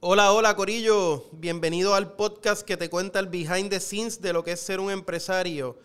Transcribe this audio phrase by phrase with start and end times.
[0.00, 4.44] Hola, hola Corillo, bienvenido al podcast que te cuenta el behind the scenes de lo
[4.44, 5.76] que es ser un empresario.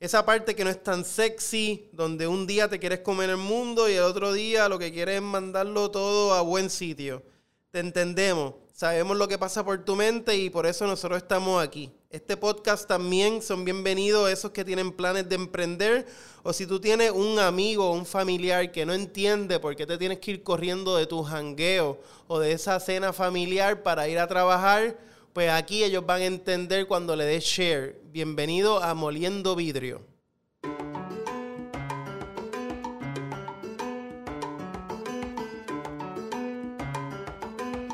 [0.00, 3.88] Esa parte que no es tan sexy, donde un día te quieres comer el mundo
[3.88, 7.22] y el otro día lo que quieres es mandarlo todo a buen sitio.
[7.70, 11.92] Te entendemos, sabemos lo que pasa por tu mente y por eso nosotros estamos aquí.
[12.12, 16.06] Este podcast también son bienvenidos esos que tienen planes de emprender
[16.42, 19.96] o si tú tienes un amigo o un familiar que no entiende por qué te
[19.96, 24.26] tienes que ir corriendo de tu jangueo o de esa cena familiar para ir a
[24.26, 24.98] trabajar,
[25.32, 27.98] pues aquí ellos van a entender cuando le des share.
[28.12, 30.02] Bienvenido a Moliendo Vidrio.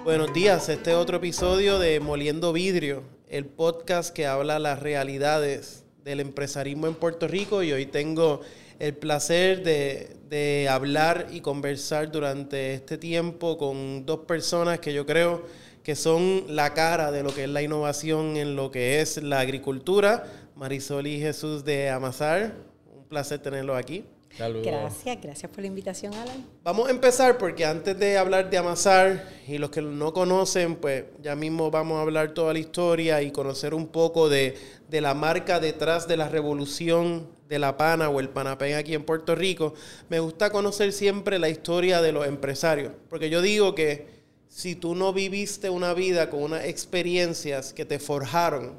[0.02, 5.84] Buenos días, este es otro episodio de Moliendo Vidrio, el podcast que habla las realidades
[6.04, 8.40] del empresarismo en Puerto Rico y hoy tengo
[8.78, 15.44] el placer de, hablar y conversar durante este tiempo con dos personas que yo creo
[15.82, 19.40] que son la cara de lo que es la innovación en lo que es la
[19.40, 22.54] agricultura, Marisol y Jesús de Amazar.
[22.94, 24.04] Un placer tenerlos aquí.
[24.38, 26.46] Gracias, gracias por la invitación, Alan.
[26.62, 31.04] Vamos a empezar porque antes de hablar de amasar, y los que no conocen, pues
[31.20, 34.56] ya mismo vamos a hablar toda la historia y conocer un poco de,
[34.88, 39.04] de la marca detrás de la revolución de la pana o el panapén aquí en
[39.04, 39.74] Puerto Rico.
[40.08, 44.06] Me gusta conocer siempre la historia de los empresarios, porque yo digo que
[44.46, 48.74] si tú no viviste una vida con unas experiencias que te forjaron,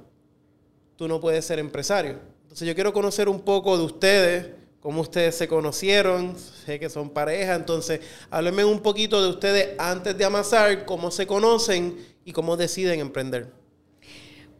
[0.96, 2.20] tú no puedes ser empresario.
[2.44, 7.10] Entonces yo quiero conocer un poco de ustedes cómo ustedes se conocieron, sé que son
[7.10, 8.00] pareja, entonces
[8.30, 13.52] háblenme un poquito de ustedes antes de amasar, cómo se conocen y cómo deciden emprender.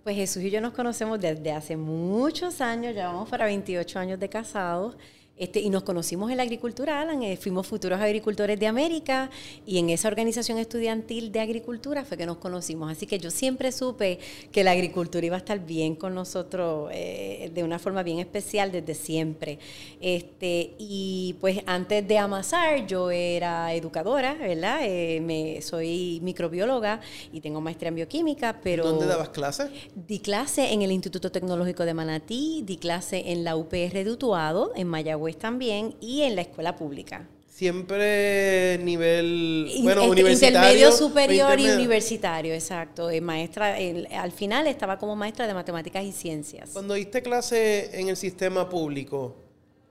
[0.04, 4.30] Pues Jesús y yo nos conocemos desde hace muchos años, llevamos para 28 años de
[4.30, 4.98] casados.
[5.40, 9.30] Este, y nos conocimos en la agricultura, Alan, eh, fuimos futuros agricultores de América
[9.66, 12.92] y en esa organización estudiantil de agricultura fue que nos conocimos.
[12.92, 14.20] Así que yo siempre supe
[14.52, 18.70] que la agricultura iba a estar bien con nosotros eh, de una forma bien especial
[18.74, 19.60] desde siempre.
[20.02, 24.82] Este, y pues antes de amasar yo era educadora, ¿verdad?
[24.84, 27.00] Eh, me, soy microbióloga
[27.32, 28.84] y tengo maestría en bioquímica, pero...
[28.84, 29.70] ¿Dónde dabas clases?
[29.96, 34.74] Di clase en el Instituto Tecnológico de Manatí, di clase en la UPR de Utuado,
[34.76, 37.28] en Mayagüez también y en la escuela pública.
[37.48, 40.60] Siempre nivel, bueno, este, universitario.
[40.60, 43.10] Intermedio superior y universitario, exacto.
[43.10, 43.76] Eh, maestra,
[44.18, 46.70] al final estaba como maestra de matemáticas y ciencias.
[46.72, 49.36] Cuando diste clase en el sistema público,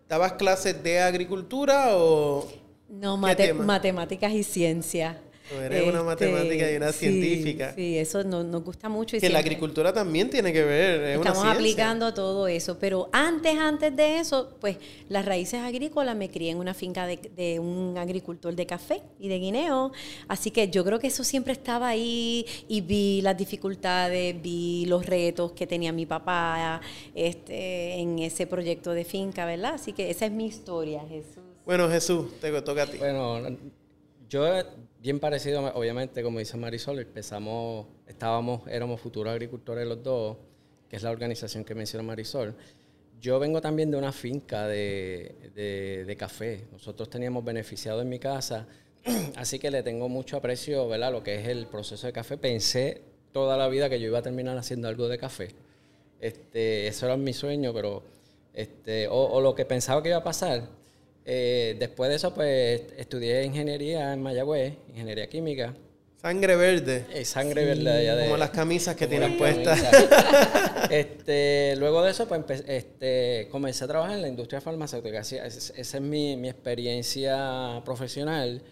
[0.09, 2.47] ¿dabas clases de agricultura o...?
[2.89, 5.17] No, matemáticas y ciencias
[5.63, 7.73] eres una matemática y una sí, científica.
[7.75, 9.17] Sí, eso nos, gusta mucho.
[9.17, 13.57] Y que la agricultura también tiene que ver, es Estamos aplicando todo eso, pero antes,
[13.59, 14.77] antes de eso, pues
[15.09, 19.39] las raíces agrícolas me crié en una finca de, un agricultor de café y de
[19.39, 19.93] guineo,
[20.29, 25.07] así que yo creo que eso siempre estaba ahí y vi las dificultades, vi los
[25.07, 26.81] retos que tenía mi papá
[27.15, 29.75] este, en ese proyecto de finca, ¿verdad?
[29.75, 31.43] Así que esa es mi historia, Jesús.
[31.65, 32.99] Bueno, Jesús, te toca a ti.
[32.99, 33.41] Bueno,
[34.29, 34.47] yo
[35.01, 40.37] bien parecido, obviamente, como dice Marisol, empezamos, estábamos, éramos futuros agricultores los dos,
[40.89, 42.55] que es la organización que menciona Marisol.
[43.21, 46.67] Yo vengo también de una finca de, de, café.
[46.73, 48.67] Nosotros teníamos beneficiado en mi casa,
[49.37, 51.13] así que le tengo mucho aprecio, ¿verdad?
[51.13, 52.37] Lo que es el proceso de café.
[52.37, 55.49] Pensé toda la vida que yo iba a terminar haciendo algo de café.
[56.21, 58.03] Este, eso era mi sueño, pero
[58.55, 60.69] este, o, o lo que pensaba que iba a pasar,
[61.31, 65.75] eh, después de eso, pues estudié ingeniería en Mayagüez, ingeniería química.
[66.23, 67.05] Sangre verde.
[67.13, 68.25] Eh, sangre verde.
[68.25, 69.79] como las camisas que tienen puestas.
[70.91, 75.21] este, luego de eso, pues este, comencé a trabajar en la industria farmacéutica.
[75.21, 78.63] esa es, mi, experiencia profesional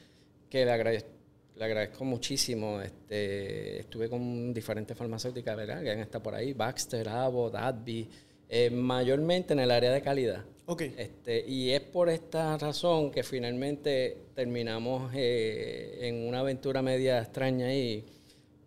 [0.48, 1.10] que le agradezco,
[1.56, 2.80] le agradezco muchísimo.
[2.80, 5.82] Este, estuve con diferentes farmacéuticas, ¿verdad?
[5.82, 8.08] Que han estado por ahí, Baxter, Abbott, Advi,
[8.48, 10.42] eh, mayormente en el área de calidad.
[10.68, 10.94] Okay.
[10.98, 17.66] Este, y es por esta razón que finalmente terminamos eh, en una aventura media extraña
[17.66, 18.04] ahí,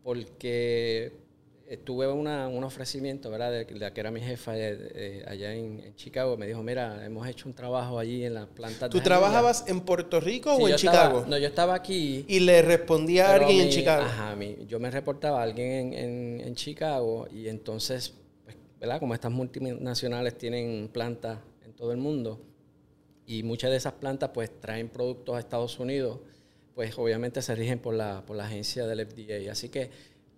[0.02, 1.12] porque
[1.84, 3.52] tuve una, un ofrecimiento, ¿verdad?
[3.52, 6.38] De, la que era mi jefa allá en, Chicago.
[6.38, 8.90] Me dijo, mira, hemos hecho un trabajo allí en la planta.
[8.90, 11.26] ¿Tú trabajabas en Puerto Rico o en Chicago?
[11.28, 12.26] no, yo estaba aquí.
[12.28, 14.04] ¿Y le respondía a alguien en Chicago?
[14.04, 14.36] Ajá,
[14.68, 18.14] yo me reportaba a alguien en, en Chicago y entonces,
[18.46, 19.00] pues, ¿verdad?
[19.00, 21.40] Como estas multinacionales tienen plantas
[21.80, 22.42] todo el mundo.
[23.26, 26.20] Y muchas de esas plantas pues traen productos a Estados Unidos,
[26.76, 29.50] pues obviamente se rigen por la, por la agencia del FDA.
[29.50, 29.90] Así que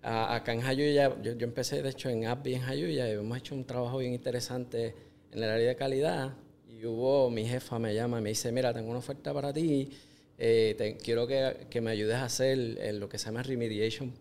[0.02, 3.54] acá en Jayuya, yo, yo, empecé de hecho en AppBi en Jayuya y hemos hecho
[3.56, 4.94] un trabajo bien interesante
[5.32, 6.32] en el área de calidad.
[6.68, 9.90] Y hubo, mi jefa me llama y me dice, mira, tengo una oferta para ti,
[10.38, 12.58] eh, quiero que, que, me ayudes a hacer
[12.94, 14.12] lo que se llama remediation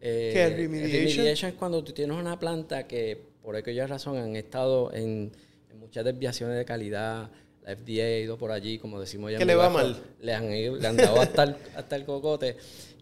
[0.00, 1.16] Eh, ¿Qué es remediation?
[1.16, 5.32] remediation es cuando tú tienes una planta que, por aquella razón, han estado en
[5.74, 7.30] muchas desviaciones de calidad.
[7.62, 9.36] La FDA ha ido por allí, como decimos ya.
[9.38, 9.96] ¿Qué en le va mal?
[10.20, 12.56] Le han, ido- le han dado hasta el, hasta el cocote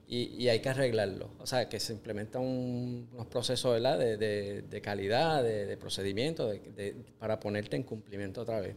[0.09, 1.31] y, y hay que arreglarlo.
[1.39, 3.99] O sea, que se implementan un- unos procesos ¿verdad?
[3.99, 6.53] De, de- de calidad, de, de procedimiento,
[7.19, 8.75] para ponerte en cumplimiento otra vez.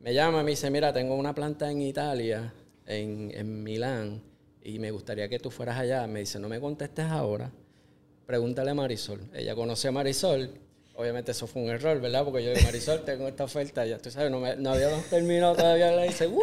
[0.00, 2.52] Me llama, me dice, mira, tengo una planta en Italia,
[2.86, 4.22] en, en Milán,
[4.62, 6.06] y me gustaría que tú fueras allá.
[6.06, 7.50] Me dice, no me contestes ahora,
[8.24, 9.20] pregúntale a Marisol.
[9.34, 10.50] Ella conoce a Marisol.
[10.98, 12.24] Obviamente eso fue un error, ¿verdad?
[12.24, 15.54] Porque yo digo, Marisol, tengo esta oferta, ya tú sabes, no, me- no habíamos terminado
[15.54, 15.92] todavía.
[15.92, 16.42] Le dice, ¿what?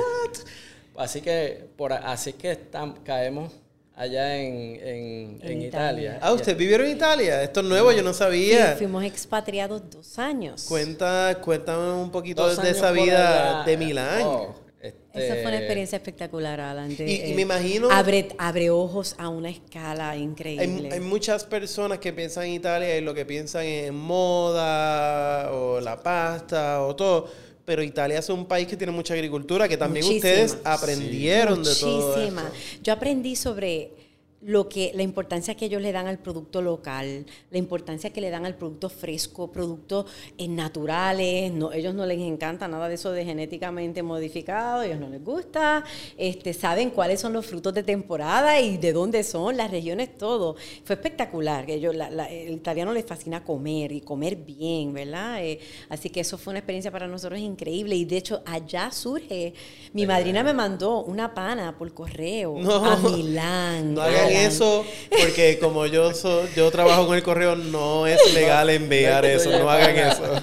[0.98, 3.52] Así que, por, así que estam- caemos
[3.98, 5.68] allá en, en- En en Italia.
[5.68, 6.20] Italia.
[6.22, 7.44] Ah, ¿usted vivieron en Italia?
[7.44, 8.72] Esto es nuevo, yo no sabía.
[8.74, 10.64] Sí, fuimos expatriados dos años.
[10.70, 13.66] Cuenta, cuéntame un poquito Dos de esa vida allá.
[13.66, 14.22] de Milán.
[14.24, 14.56] Oh,
[14.88, 16.96] este, Esa fue una experiencia espectacular, Alan.
[16.96, 20.90] de- Y- y eh, me imagino- Abre, abre ojos a una escala increíble.
[20.92, 26.02] hay muchas personas que piensan en Italia y lo que piensan en moda o la
[26.02, 27.28] pasta o todo.
[27.66, 30.32] Pero Italia es un país que tiene mucha agricultura, que también Muchísima.
[30.34, 32.52] ustedes aprendieron de todo Muchísima.
[32.84, 33.90] Yo aprendí sobre
[34.46, 38.30] lo que la importancia que ellos le dan al producto local, la importancia que le
[38.30, 40.06] dan al producto fresco, productos
[40.38, 45.10] eh, naturales, no, ellos no les encanta nada de eso de genéticamente modificado, ellos no
[45.10, 45.84] les gusta,
[46.16, 50.56] este, saben cuáles son los frutos de temporada y de dónde son, las regiones, todo.
[50.84, 55.44] Fue espectacular, que ellos, la- la- el italiano les fascina comer y comer bien, ¿verdad?
[55.44, 55.60] Eh,
[55.90, 59.54] así que eso fue una experiencia para nosotros increíble y de hecho allá surge,
[59.94, 62.86] mi madrina me mandó una pana por correo No.
[62.86, 63.94] a Milán.
[63.96, 64.35] No Alan.
[64.36, 69.50] Eso, porque como yo so- yo trabajo con el correo, no es legal enviar eso.
[69.58, 70.24] No hagan eso.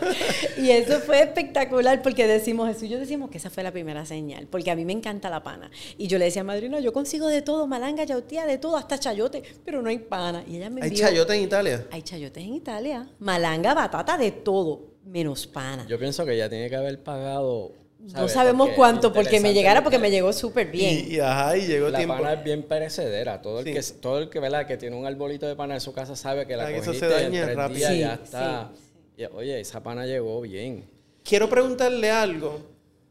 [0.62, 2.84] Y eso fue espectacular porque decimos eso.
[2.84, 5.42] y Yo decimos que esa fue la primera señal, porque a mí me encanta la
[5.42, 5.70] pana.
[5.98, 8.96] Y yo le decía a madrina, yo consigo de todo, malanga, yautía, de todo, hasta
[8.98, 10.44] chayote, pero no hay pana.
[10.46, 11.86] Y ella me ¿Hay chayote en Italia?
[11.90, 15.84] Hay chayotes en Italia, malanga, batata, de todo, menos pana.
[15.88, 17.72] Yo pienso que ya tiene que haber pagado.
[18.02, 21.06] No sabemos Porque cuánto, porque me llegara, porque me llegó súper bien.
[21.08, 22.16] Y, y ajá, y llegó La tiempo.
[22.16, 23.40] pana es bien perecedera.
[23.40, 23.72] Todo el, Sí.
[23.74, 24.66] que, todo el que, ¿verdad?
[24.66, 26.86] que tiene un arbolito de pana en su casa sabe que la Ah, que eso
[26.86, 27.78] cogiste se daña en tres rápido.
[27.78, 28.72] días Sí, ya está.
[29.16, 30.84] Y, oye, esa pana llegó bien.
[31.22, 32.60] Quiero preguntarle algo,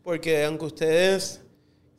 [0.03, 1.41] porque aunque ustedes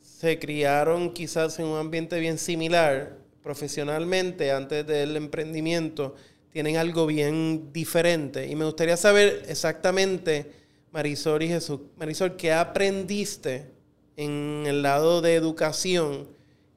[0.01, 6.15] se criaron quizás en un ambiente bien similar, profesionalmente, antes del emprendimiento,
[6.51, 8.45] tienen algo bien diferente.
[8.47, 10.51] Y me gustaría saber exactamente,
[10.93, 13.71] Marisol y Jesús, Marisol, ¿qué aprendiste
[14.15, 16.27] en el lado de educación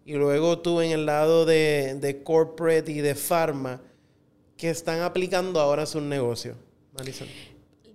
[0.07, 3.83] y luego tú en el lado de, de corporate y de pharma
[4.57, 6.57] que están aplicando ahora a sus negocios?
[6.95, 7.29] Marisol.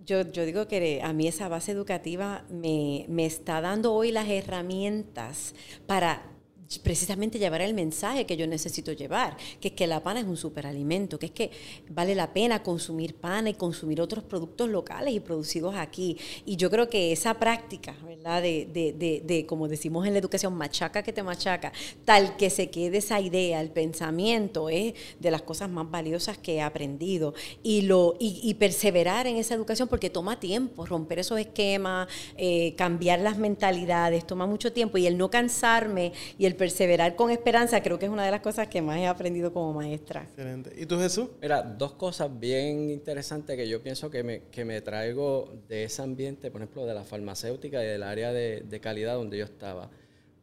[0.06, 4.29] Yo, yo digo que a mí esa base educativa me, me está dando hoy las
[4.29, 5.56] herramientas
[5.88, 6.31] para
[6.79, 10.38] precisamente llevar el mensaje que yo necesito llevar, que es que la pana es un
[10.38, 11.51] superalimento, que es que
[11.89, 16.18] vale la pena consumir pana y consumir otros productos locales y producidos aquí.
[16.45, 18.41] Y yo creo que esa práctica, ¿verdad?
[18.41, 21.71] De, de, de, de, como decimos en la educación, machaca que te machaca,
[22.06, 26.56] tal que se quede esa idea, el pensamiento, es de las cosas más valiosas que
[26.56, 27.33] he aprendido.
[27.63, 32.07] Y, lo, y, perseverar en esa educación porque toma tiempo, romper esos esquemas,
[32.38, 34.97] eh, cambiar las mentalidades, toma mucho tiempo.
[34.97, 38.41] Y el no cansarme y el perseverar con esperanza, creo que es una de las
[38.41, 40.27] cosas que más he aprendido como maestra.
[40.29, 40.71] Excelente.
[40.77, 41.29] ¿Y tú, Jesús?
[41.41, 46.03] Mira, dos cosas bien interesantes que yo pienso que me, que me traigo de ese
[46.03, 49.89] ambiente, por ejemplo, de la farmacéutica y del área de, de calidad donde yo estaba.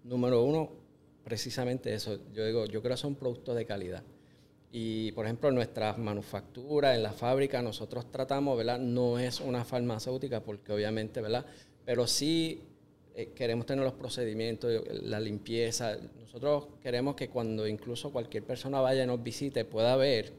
[0.02, 0.72] Número uno,
[1.22, 2.18] precisamente eso.
[2.34, 4.02] Yo digo, yo creo que son productos de calidad.
[4.72, 8.80] Y, por ejemplo, en nuestras manufacturas, en la fábrica, nosotros tratamos, ¿verdad?
[8.80, 11.46] No es una farmacéutica porque obviamente, ¿verdad?
[11.84, 12.60] Pero sí
[13.20, 14.72] eh, queremos tener los procedimientos,
[15.02, 15.96] la limpieza.
[16.20, 20.32] Nosotros queremos que cuando incluso cualquier persona vaya y nos visite pueda ver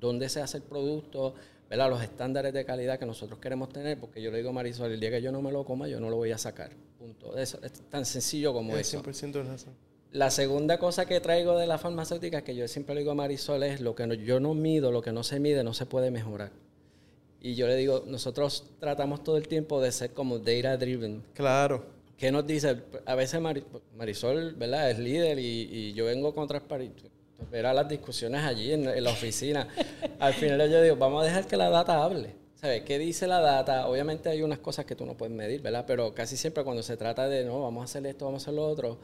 [0.00, 1.34] dónde se hace el producto,
[1.70, 1.88] ¿verdad?
[1.88, 4.98] los estándares de calidad que nosotros queremos tener, porque yo le digo a Marisol, el
[4.98, 6.70] día que yo no me lo coma, yo no lo voy a sacar.
[6.98, 7.36] Punto.
[7.38, 9.02] Eso, es tan sencillo como Es eso.
[9.02, 9.72] 100% de razón.
[10.10, 13.62] La segunda cosa que traigo de la farmacéutica, que yo siempre le digo a Marisol,
[13.62, 16.10] es lo que no- yo no mido, lo que no se mide, no se puede
[16.10, 16.50] mejorar.
[17.40, 21.22] Y yo le digo, nosotros tratamos todo el tiempo de ser como data driven.
[21.34, 21.84] Claro.
[22.16, 22.82] ¿Qué nos dice?
[23.04, 24.90] A veces Mari- Marisol, ¿verdad?
[24.90, 26.62] Es líder y, y yo vengo contra
[27.50, 29.68] ver a las discusiones allí en, en la oficina.
[30.18, 32.34] Al final yo digo, vamos a dejar que la data hable.
[32.54, 32.82] ¿Sabes?
[32.84, 33.86] ¿Qué dice la data?
[33.86, 35.84] Obviamente hay unas cosas que tú no puedes medir, ¿verdad?
[35.86, 38.54] Pero casi siempre cuando se trata de, no, vamos a hacer esto, vamos a hacer
[38.54, 38.98] lo otro,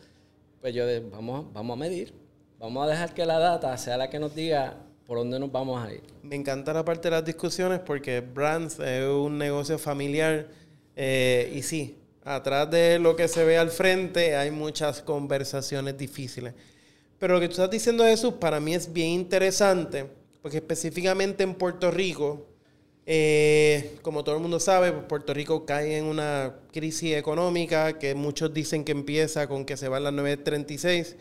[0.62, 2.14] pues yo de, vamos, vamos a medir.
[2.58, 5.86] Vamos a dejar que la data sea la que nos diga por dónde nos vamos
[5.86, 6.00] a ir.
[6.22, 10.48] Me encanta la parte de las discusiones porque Brands es un negocio familiar
[10.96, 16.54] eh, y sí, atrás de lo que se ve al frente hay muchas conversaciones difíciles.
[17.18, 20.06] Pero lo que tú estás diciendo, Jesús, para mí es bien interesante
[20.42, 22.48] porque específicamente en Puerto Rico,
[23.06, 28.14] eh, como todo el mundo sabe, pues, Puerto Rico cae en una crisis económica que
[28.16, 31.16] muchos dicen que empieza con que se van las 936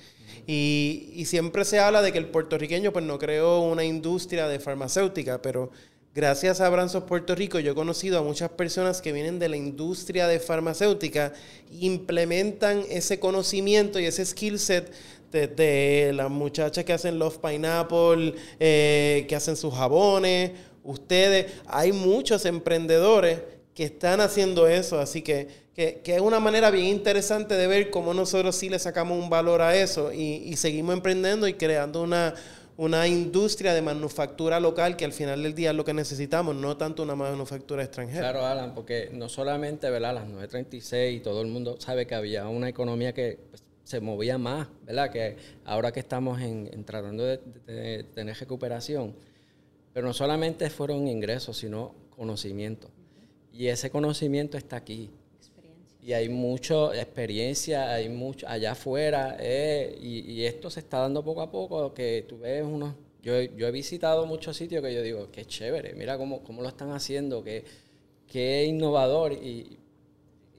[0.47, 4.59] y, y siempre se habla de que el puertorriqueño pues no creó una industria de
[4.59, 5.71] farmacéutica, pero
[6.13, 9.55] gracias a Abranzos Puerto Rico yo he conocido a muchas personas que vienen de la
[9.55, 11.33] industria de farmacéutica
[11.79, 14.91] implementan ese conocimiento y ese skill set
[15.31, 20.51] de, las muchachas que hacen Love Pineapple, eh, que hacen sus jabones,
[20.83, 23.39] ustedes, hay muchos emprendedores
[23.73, 28.13] que están haciendo eso, así que, que, es una manera bien interesante de ver cómo
[28.13, 32.35] nosotros sí le sacamos un valor a eso y seguimos emprendiendo y creando una,
[32.77, 36.77] una industria de manufactura local que al final del día es lo que necesitamos, no
[36.77, 38.31] tanto una manufactura extranjera.
[38.31, 40.15] Claro, Alan, porque no solamente, ¿verdad?
[40.15, 44.37] Las 936 y todo el mundo sabe que había una economía que pues, se movía
[44.37, 45.11] más, ¿verdad?
[45.11, 49.13] Que ahora que estamos en, tratando de, tener recuperación,
[49.93, 52.89] pero no solamente fueron ingresos, sino conocimiento.
[53.51, 55.11] Y ese conocimiento está aquí.
[56.03, 61.41] Y hay mucha experiencia, hay mucho allá afuera, eh, y, esto se está dando poco
[61.41, 62.95] a poco, que tú ves unos...
[63.21, 66.69] Yo, yo he visitado muchos sitios que yo digo, qué chévere, mira cómo, cómo lo
[66.69, 67.63] están haciendo, qué,
[68.25, 69.77] qué innovador, y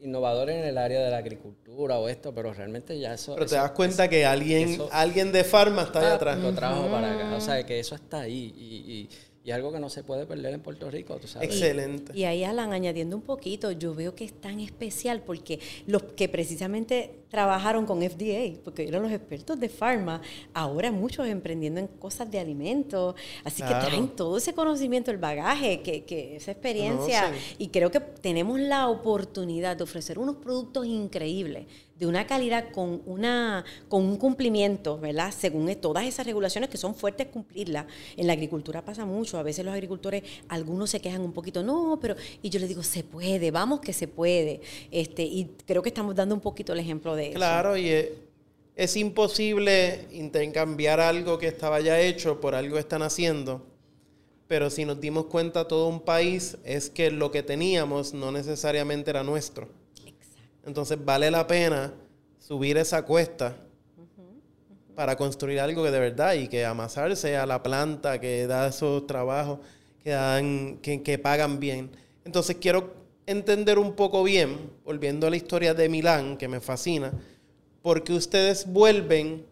[0.01, 3.35] innovador en el área de la agricultura o esto, pero realmente ya eso...
[3.35, 6.39] Pero te das cuenta que alguien, alguien de farma está detrás.
[6.39, 9.09] Lo trajo para acá, o sea, que eso está ahí y y
[9.51, 11.49] algo que no se puede perder en Puerto Rico, tú sabes.
[11.49, 12.17] Excelente.
[12.17, 16.29] Y, ahí, Alan, añadiendo un poquito, yo veo que es tan especial porque los que
[16.29, 20.21] precisamente trabajaron con FDA, porque eran los expertos de farma,
[20.55, 25.81] ahora muchos emprendiendo en cosas de alimentos, así que traen todo ese conocimiento, el bagaje,
[25.81, 31.67] que, que esa experiencia, y creo que tenemos la oportunidad de ofrecer unos productos increíbles
[32.03, 35.33] de una calidad con, una, con un cumplimiento, ¿verdad?
[35.33, 37.87] Según todas esas regulaciones que son fuertes cumplirlas.
[38.17, 42.01] En la agricultura pasa mucho, a veces los agricultores, algunos se quejan un poquito, no,
[42.03, 44.61] pero, y yo les digo, se puede, vamos que se puede.
[44.91, 47.37] Este, y creo que estamos dando un poquito el ejemplo de eso.
[47.37, 47.91] Claro, y
[48.75, 53.65] es, imposible intercambiar algo que estaba ya hecho por algo que están haciendo
[54.49, 59.09] pero si nos dimos cuenta todo un país es que lo que teníamos no necesariamente
[59.09, 59.82] era nuestro.
[60.65, 61.93] Entonces vale la pena
[62.39, 63.57] subir esa cuesta
[64.95, 69.07] para construir algo que de verdad y que amasarse a la planta que da esos
[69.07, 69.59] trabajos
[70.03, 71.91] que, dan, que, pagan bien.
[72.25, 72.95] Entonces quiero
[73.27, 77.13] entender un poco bien, volviendo a la historia de Milán, que me fascina,
[77.81, 79.47] porque ustedes vuelven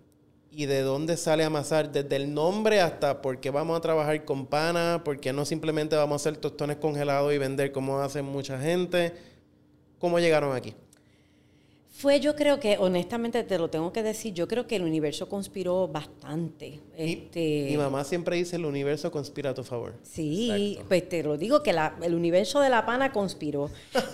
[0.50, 4.46] y de dónde sale amasar, desde el nombre hasta por qué vamos a trabajar con
[4.46, 8.58] pana, por qué no simplemente vamos a hacer tostones congelados y vender como hacen mucha
[8.58, 9.14] gente.
[10.00, 10.74] ¿Cómo llegaron aquí?
[12.00, 15.28] Fue, yo creo que, honestamente te lo tengo que decir, yo creo que el universo
[15.28, 16.80] conspiró bastante.
[16.96, 19.92] Mi, este, mi mamá siempre dice el universo conspira a tu favor.
[20.02, 23.70] Sí, pues te lo digo que el universo de la pana conspiró.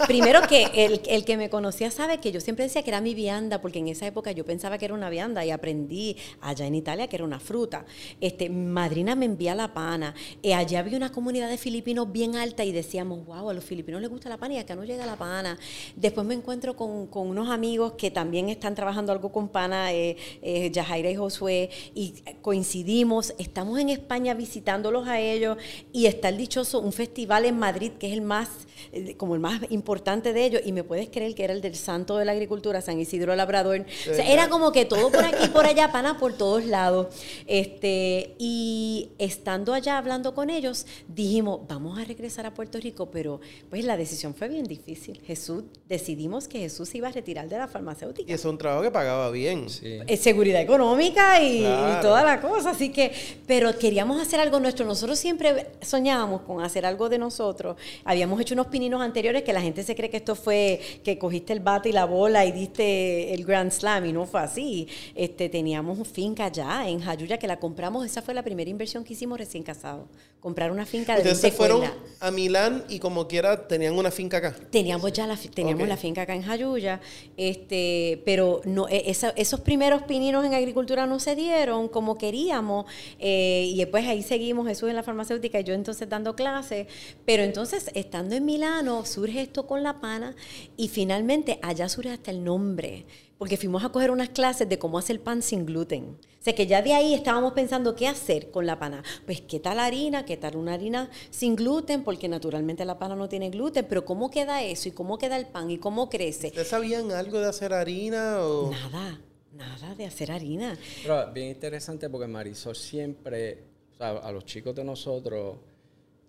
[0.09, 3.14] Primero que el, el, que me conocía sabe que yo siempre decía que era mi
[3.14, 6.75] vianda, porque en esa época yo pensaba que era una vianda y aprendí allá en
[6.75, 7.85] Italia que era una fruta.
[8.21, 10.12] Este, madrina me envía la pana.
[10.43, 13.62] y eh, allá había una comunidad de filipinos bien alta y decíamos, wow, a los
[13.62, 15.57] filipinos les gusta la pana y acá no llega la pana.
[15.95, 20.16] Después me encuentro con, con unos amigos que también están trabajando algo con Pana, eh,
[20.42, 25.59] eh, Yajaira y Josué, y coincidimos, estamos en España visitándolos a ellos,
[25.92, 28.49] y está el dichoso, un festival en Madrid que es el más,
[28.92, 31.76] eh, como el más importante de ellos, y me puedes creer que era el del
[31.76, 33.85] Santo de la Agricultura, San Isidro Labrador.
[34.11, 37.14] O sea, era como que todo por aquí y por allá, Pana por todos lados.
[37.47, 43.40] Este, y estando allá hablando con ellos, dijimos, vamos a regresar a Puerto Rico, pero
[43.71, 45.21] pues la decisión fue bien difícil.
[45.26, 48.31] Jesús, decidimos que Jesús iba a retirar de la farmacéutica.
[48.31, 49.67] Y es un trabajo que pagaba bien.
[50.07, 51.63] Es seguridad económica y,
[52.03, 52.71] toda la cosa.
[52.71, 53.13] Así que,
[53.47, 54.87] pero queríamos hacer algo nuestro.
[54.87, 57.77] Nosotros siempre soñábamos con hacer algo de nosotros.
[58.05, 61.53] Habíamos hecho unos pininos anteriores que la gente se cree que esto fue que cogiste
[61.53, 64.89] el bate y la bola y diste el Grand Slam y no fue así.
[65.15, 68.05] Este, teníamos finca allá en Jayuya que la compramos.
[68.07, 70.07] Esa fue la primera inversión que hicimos recién casados.
[70.41, 71.83] Comprar una finca de Ustedes se fueron
[72.21, 74.55] a Milán y como quiera tenían una finca acá.
[74.71, 77.01] Teníamos ya la, teníamos la finca acá en Jayuya.
[77.47, 78.61] Este, pero
[78.91, 82.87] e, esos primeros pininos en agricultura no se dieron como queríamos
[83.21, 86.88] eh, y después ahí seguimos Jesús en la farmacéutica y yo entonces dando clases,
[87.25, 90.35] pero entonces estando en Milano surge esto con la pana
[90.76, 93.07] y finalmente allá surge hasta el nombre
[93.38, 96.16] porque fuimos a coger unas clases de cómo hacer pan sin gluten.
[96.40, 99.02] O sea que ya de ahí estábamos pensando qué hacer con la pana.
[99.25, 103.28] Pues qué tal harina, qué tal una harina sin gluten, porque naturalmente la pana no
[103.28, 106.49] tiene gluten, pero cómo queda eso y cómo queda el pan y cómo crece.
[106.49, 108.71] ¿Ustedes sabían algo de hacer harina o...?
[108.71, 109.21] Nada,
[109.52, 110.78] nada de hacer harina.
[111.02, 113.64] Pero bien interesante porque Marisol siempre
[113.95, 115.57] o sea, a los chicos de nosotros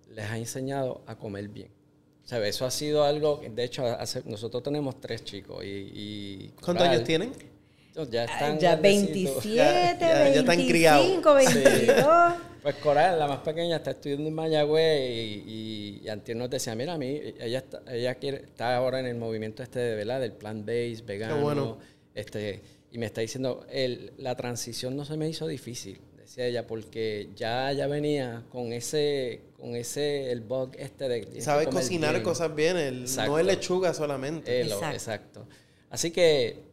[0.10, 1.77] les ha enseñado a comer bien.
[2.28, 3.86] O sea, eso ha sido algo, de hecho,
[4.26, 6.52] nosotros tenemos tres chicos y...
[6.62, 7.32] ¿Cuántos años tienen?
[8.12, 12.06] Ya están ya 27, ya, ya, 25, 22.
[12.62, 16.96] Pues Coral, la más pequeña, está estudiando en Mayagüez y, y, y nos decía, mira,
[16.96, 20.20] a mí, ella está, ella quiere, está ahora en el movimiento este de, ¿verdad?
[20.20, 21.40] Del plant-based, vegano.
[21.40, 21.78] Bueno.
[22.14, 26.68] Este, y me está diciendo, el, la transición no se me hizo difícil, decía ella,
[26.68, 31.42] porque ya, ya venía con ese, con ese, el bug este de...
[31.42, 34.62] Sabe cocinar cosas bien, el, no es lechuga solamente.
[34.62, 34.94] exacto.
[34.94, 35.48] exacto.
[35.90, 36.68] Así que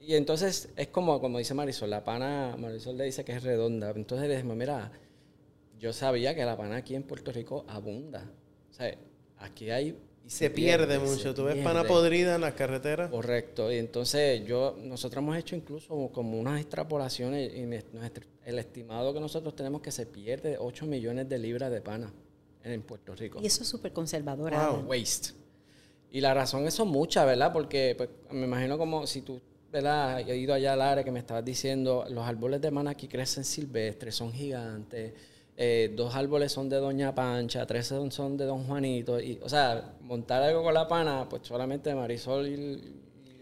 [0.00, 3.90] y entonces es como, como dice Marisol, la pana, Marisol le dice que es redonda.
[3.90, 4.90] Entonces le decimos, mira,
[5.78, 8.28] yo sabía que la pana aquí en Puerto Rico abunda.
[8.70, 8.96] O sea,
[9.38, 9.96] aquí hay...
[10.30, 11.34] Y se, pierde, mucho.
[11.34, 13.10] ¿Tú ves pana podrida en las carreteras?
[13.10, 13.72] Correcto.
[13.72, 19.56] Y entonces yo, nosotros hemos hecho incluso como unas extrapolaciones y el estimado que nosotros
[19.56, 22.12] tenemos que se pierde 8 millones de libras de pana
[22.62, 23.40] en Puerto Rico.
[23.42, 24.52] Y eso es súper conservador.
[24.86, 25.30] Waste.
[26.12, 27.52] Y la razón es son muchas, ¿verdad?
[27.52, 29.40] Porque pues, me imagino como si tú
[29.72, 30.20] ¿verdad?
[30.28, 33.44] He ido allá al área que me estabas diciendo, los árboles de mana aquí crecen
[33.44, 35.12] silvestres, son gigantes.
[35.62, 39.20] Eh, dos árboles son de Doña Pancha, tres son, de Don Juanito.
[39.20, 42.96] Y, o sea, montar algo con la pana, pues solamente Marisol y,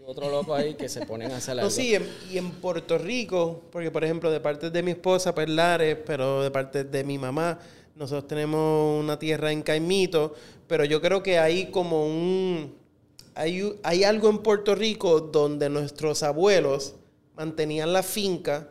[0.05, 1.63] otro loco ahí que se ponen a hacer algo.
[1.63, 1.95] No, sí,
[2.29, 6.51] y en Puerto Rico, porque por ejemplo, de parte de mi esposa, Perlares, pero de
[6.51, 7.57] parte de mi mamá,
[7.95, 10.33] nosotros tenemos una tierra en Caimito,
[10.67, 12.73] pero yo creo que hay como un
[13.35, 16.95] hay, algo en Puerto Rico donde nuestros abuelos
[17.35, 18.67] mantenían la finca,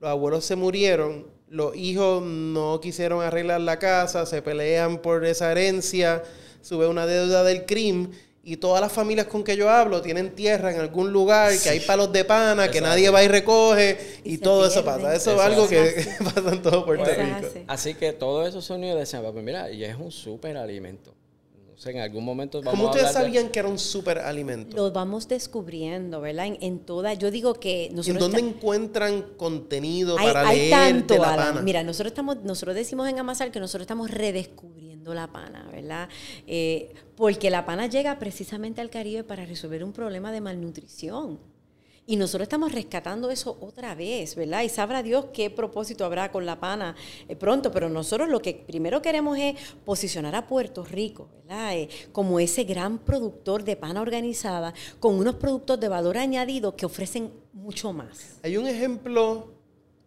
[0.00, 5.52] los abuelos se murieron, los hijos no quisieron arreglar la casa, se pelean por esa
[5.52, 6.22] herencia,
[6.62, 8.10] sube una deuda del crimen
[8.42, 11.80] y todas las familias con que yo hablo tienen tierra en algún lugar, que hay
[11.80, 15.14] palos de pana, que nadie va y recoge, y, todo eso pasa.
[15.14, 17.48] Eso, es algo que pasa en todo Puerto Rico.
[17.68, 21.14] Así que todo eso son unidos decían, pues mira, y es un súper alimento
[21.90, 24.76] en algún momento vamos ¿Cómo ustedes sabían que era un súper alimento?
[24.76, 26.46] Lo vamos descubriendo, ¿verdad?
[26.60, 28.24] En, toda, yo digo que nosotros...
[28.24, 31.62] ¿En dónde encuentran contenido para leer tanto, de la pana?
[31.62, 36.08] Mira, nosotros estamos, nosotros decimos en Amasal que nosotros estamos redescubriendo la pana, ¿verdad?
[36.46, 41.51] Eh, porque la pana llega precisamente al Caribe para resolver un problema de malnutrición.
[42.04, 44.62] Y nosotros estamos rescatando eso otra vez, ¿verdad?
[44.62, 46.96] Y sabrá Dios qué propósito habrá con la pana
[47.28, 51.76] eh, pronto, pero nosotros lo que primero queremos es posicionar a Puerto Rico, ¿verdad?
[51.76, 56.86] Eh, como ese gran productor de pana organizada con unos productos de valor añadido que
[56.86, 58.38] ofrecen mucho más.
[58.42, 59.52] Hay un ejemplo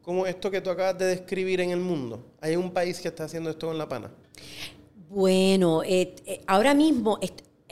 [0.01, 2.25] como esto que tú acabas de describir en el mundo.
[2.41, 4.12] ¿Hay un país que está haciendo esto con la pana?
[5.10, 6.13] Bueno, eh,
[6.45, 7.17] ahora mismo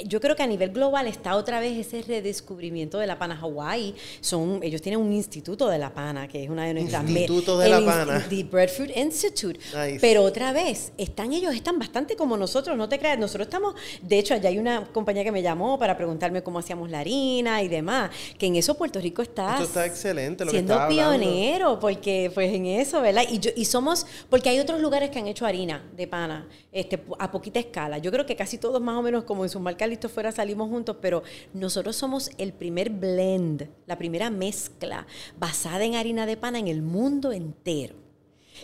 [0.06, 3.94] yo creo que a nivel global está otra vez ese redescubrimiento de la pana Hawaii.
[4.22, 7.08] Son, ellos tienen un instituto de la pana, que es una de nuestras...
[7.08, 8.26] Instituto de la pana.
[8.28, 9.60] The Breadfruit Institute.
[10.02, 13.20] Pero otra vez, están ellos, están bastante como nosotros, no te creas.
[13.20, 16.90] Nosotros estamos, de hecho, allá hay una compañía que me llamó para preguntarme cómo hacíamos
[16.90, 19.54] la harina y demás, que en eso Puerto Rico está...
[19.54, 23.26] Esto está excelente, lo Siendo que pionero, porque pues en eso, ¿verdad?
[23.30, 27.00] Y, yo, y somos, porque hay otros lugares que han hecho harina de pana, este,
[27.20, 28.00] a poquita escala.
[28.00, 30.70] Yo creo que casi todos más o menos como en sus marcas listo fuera salimos
[30.70, 36.60] juntos, pero nosotros somos el primer blend, la primera mezcla basada en harina de pana
[36.60, 38.04] en el mundo entero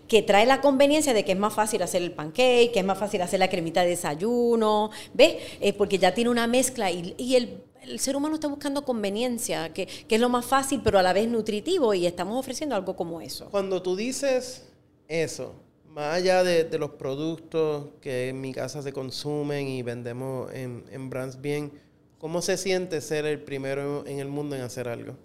[0.08, 2.98] que trae la conveniencia de que es más fácil hacer el pancake, que es más
[2.98, 5.36] fácil hacer la cremita de desayuno, ¿ves?
[5.60, 7.64] Eh, porque ya tiene una mezcla y, el,
[8.00, 11.94] ser humano está buscando conveniencia, que, es lo más fácil, pero a la vez nutritivo,
[11.94, 13.50] y estamos ofreciendo algo como eso.
[13.50, 14.68] Cuando tú dices
[15.08, 15.54] eso,
[15.90, 21.10] más allá de, los productos que en mi casa se consumen y vendemos en, en
[21.10, 21.72] brands bien,
[22.20, 25.16] ¿cómo se siente ser el primero en el mundo en hacer algo?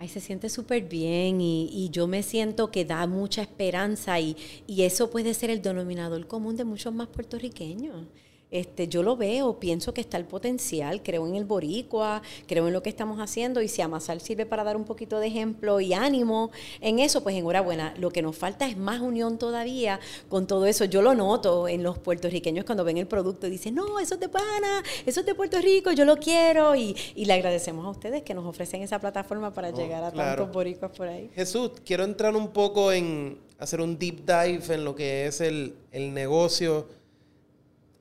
[0.00, 4.36] Ay, se siente súper bien y, y, yo me siento que da mucha esperanza y,
[4.66, 8.06] y eso puede ser el denominador común de muchos más puertorriqueños.
[8.50, 12.72] Este, yo lo veo, pienso que está el potencial, creo en el boricua, creo en
[12.72, 15.92] lo que estamos haciendo y si Amasal sirve para dar un poquito de ejemplo y
[15.92, 17.94] ánimo en eso, pues enhorabuena.
[17.98, 20.86] Lo que nos falta es más unión todavía con todo eso.
[20.86, 24.20] Yo lo noto en los puertorriqueños cuando ven el producto y dicen, no, eso es
[24.20, 28.22] de pana, eso es de Puerto Rico, yo lo quiero y, le agradecemos a ustedes
[28.22, 31.30] que nos ofrecen esa plataforma para llegar a tantos boricuas por ahí.
[31.34, 35.74] Jesús, quiero entrar un poco en hacer un deep dive en lo que es el,
[35.92, 36.86] el negocio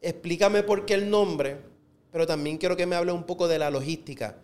[0.08, 1.58] explícame por qué el nombre,
[2.12, 4.38] pero también quiero que me hable un poco de la logística.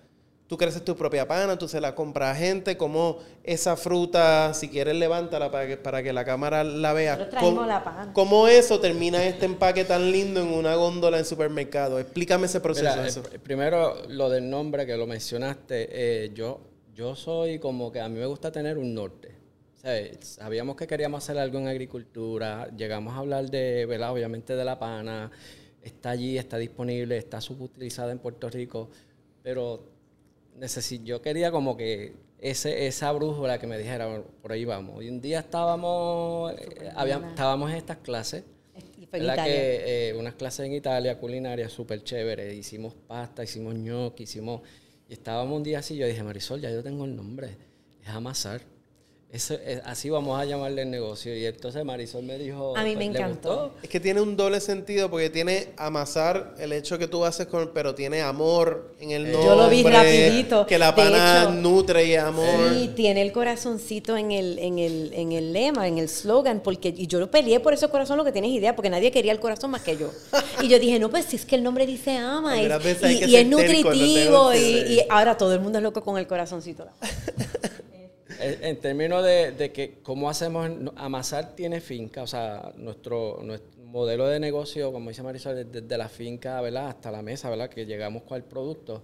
[0.46, 4.68] Tú creces tu propia pana, tú se la compras a gente, como esa fruta, si
[4.68, 7.30] quieres levántala para que, para que la cámara la vea.
[7.40, 8.12] ¿Cómo, la pana.
[8.14, 11.98] ¿Cómo eso termina este empaque tan lindo en una góndola en supermercado?
[11.98, 13.24] Explícame ese proceso.
[13.32, 16.60] Eh, primero, lo del nombre que lo mencionaste, eh, yo,
[16.94, 19.33] yo soy como que a mí me gusta tener un norte
[20.22, 24.14] Sabíamos que queríamos hacer algo en agricultura, llegamos a hablar de, ¿verdad?
[24.14, 25.30] Obviamente de la pana,
[25.82, 28.90] está allí, está disponible, está subutilizada en Puerto Rico,
[29.42, 29.84] pero
[31.04, 35.04] yo quería como que ese, esa brújula que me dijera, por ahí vamos.
[35.04, 36.92] Y un día estábamos, eh,
[37.30, 38.44] estábamos en estas clases,
[39.12, 42.54] que, eh, unas clases en Italia, culinaria, súper chévere.
[42.56, 44.62] Hicimos pasta, hicimos gnocchi, hicimos...
[45.10, 47.58] Y estábamos un día así, yo dije, Marisol, ya yo tengo el nombre,
[48.02, 48.73] es amasar.
[49.34, 51.36] Eso, así vamos a llamarle el negocio.
[51.36, 52.78] Y entonces Marisol me dijo...
[52.78, 53.74] A mí me encantó.
[53.82, 57.72] Es que tiene un doble sentido porque tiene amasar el hecho que tú haces con...
[57.74, 59.44] Pero tiene amor en el nombre.
[59.44, 60.68] Yo lo vi rapidito.
[60.68, 62.46] Que la pana nutre y amor.
[62.74, 66.60] Sí, tiene el corazoncito en el, en, el, en el lema, en el slogan.
[66.60, 69.32] porque Y yo lo peleé por ese corazón, lo que tienes idea, porque nadie quería
[69.32, 70.12] el corazón más que yo.
[70.62, 72.62] y yo dije, no, pues si es que el nombre dice ama.
[72.62, 74.54] Y, y, es nutritivo.
[74.54, 76.86] Y, y ahora todo el mundo es loco con el corazoncito.
[78.44, 83.42] En términos de, que cómo hacemos, Amasar tiene finca, o sea, nuestro,
[83.94, 86.88] modelo de negocio, como dice Marisol, desde la finca ¿verdad?
[86.88, 87.70] hasta la mesa, ¿verdad?
[87.70, 89.04] que llegamos con el producto.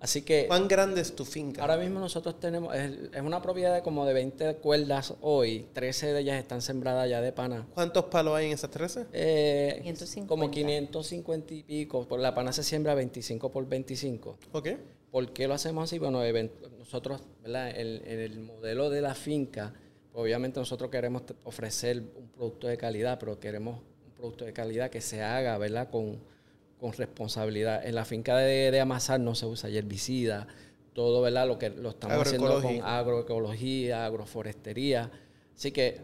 [0.00, 0.46] Así que...
[0.46, 1.60] ¿Cuán grande es tu finca?
[1.60, 6.20] Ahora mismo nosotros tenemos, es, una propiedad de como de 20 cuerdas hoy, 13 de
[6.20, 7.66] ellas están sembradas ya de pana.
[7.74, 9.06] ¿Cuántos palos hay en esas 13?
[9.12, 9.94] Eh,
[10.26, 14.38] como 550 y pico, por la pana se siembra 25 por 25.
[14.52, 14.68] Ok.
[15.10, 15.98] ¿Por qué lo hacemos así?
[15.98, 16.22] Bueno,
[16.78, 17.70] nosotros, ¿verdad?
[17.70, 19.74] En, el modelo de la finca,
[20.14, 25.00] obviamente nosotros queremos ofrecer un producto de calidad, pero queremos un producto de calidad que
[25.00, 25.88] se haga, ¿verdad?
[25.90, 26.18] Con,
[26.96, 27.84] responsabilidad.
[27.86, 30.46] En la finca de, de, Amasar no se usa herbicida,
[30.94, 31.46] todo, ¿verdad?
[31.46, 35.10] Lo que lo estamos haciendo con agroecología, agroforestería.
[35.54, 36.00] Así que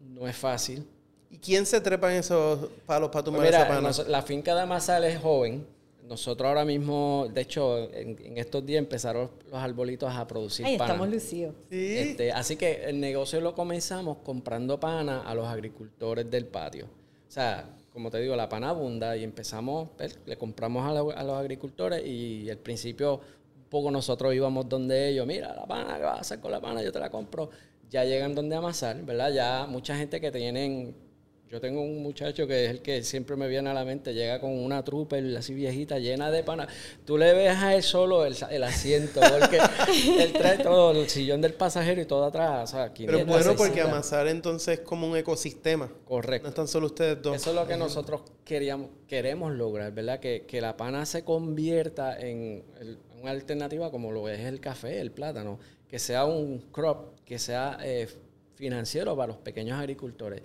[0.00, 0.86] no es fácil.
[1.30, 5.02] ¿Y quién se trepa en esos palos para tomar pues esa la finca de Amasar
[5.04, 5.66] es joven,
[6.12, 11.08] nosotros ahora mismo, de hecho, en, estos días empezaron los arbolitos a producir Ay, estamos
[11.08, 11.54] lucidos.
[11.70, 16.84] Este, así que el negocio lo comenzamos comprando pana a los agricultores del patio.
[16.84, 19.88] O sea, como te digo, la pana abunda y empezamos,
[20.26, 25.54] le compramos a, los agricultores y al principio un poco nosotros íbamos donde ellos, mira,
[25.54, 26.82] la pana, ¿qué vas a hacer con la pana?
[26.82, 27.48] Yo te la compro.
[27.88, 29.32] Ya llegan donde amasar, ¿verdad?
[29.32, 30.94] Ya mucha gente que tienen
[31.52, 34.40] yo tengo un muchacho que es el que siempre me viene a la mente, llega
[34.40, 36.66] con una trooper así viejita, llena de pana.
[37.04, 39.58] Tú le ves a él solo el, asiento, porque
[40.18, 42.74] él trae todo, el sillón del pasajero y todo atrás.
[42.96, 45.92] Pero bueno porque amasar entonces es como un ecosistema.
[46.06, 46.44] Correcto.
[46.44, 47.36] No están solo ustedes dos.
[47.36, 50.20] Eso es lo que nosotros queríamos, queremos lograr, ¿verdad?
[50.20, 52.64] Que, la pana se convierta en,
[53.20, 57.76] una alternativa como lo es el café, el plátano, que sea un crop, que sea
[57.82, 58.08] eh,
[58.54, 60.40] financiero para los pequeños agricultores.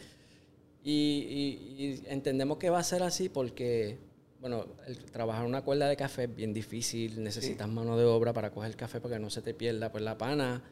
[0.90, 3.98] Y, entendemos que va a ser así porque,
[4.40, 8.52] bueno, el, trabajar una cuerda de café es bien difícil, necesitas mano de obra para
[8.52, 9.92] coger el café para que no se te pierda.
[9.92, 10.64] Pues la pana,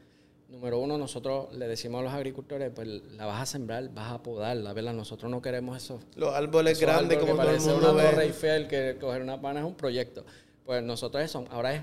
[0.47, 4.23] número uno, nosotros le decimos a los agricultores, pues la vas a sembrar, vas a
[4.23, 4.93] podarla, ¿verdad?
[4.93, 5.99] Nosotros no queremos eso.
[6.15, 9.65] Los árboles grandes como todo el mundo una torre Eiffel, que coger una pana es
[9.65, 10.25] un proyecto.
[10.65, 11.81] Pues nosotros eso, ahora es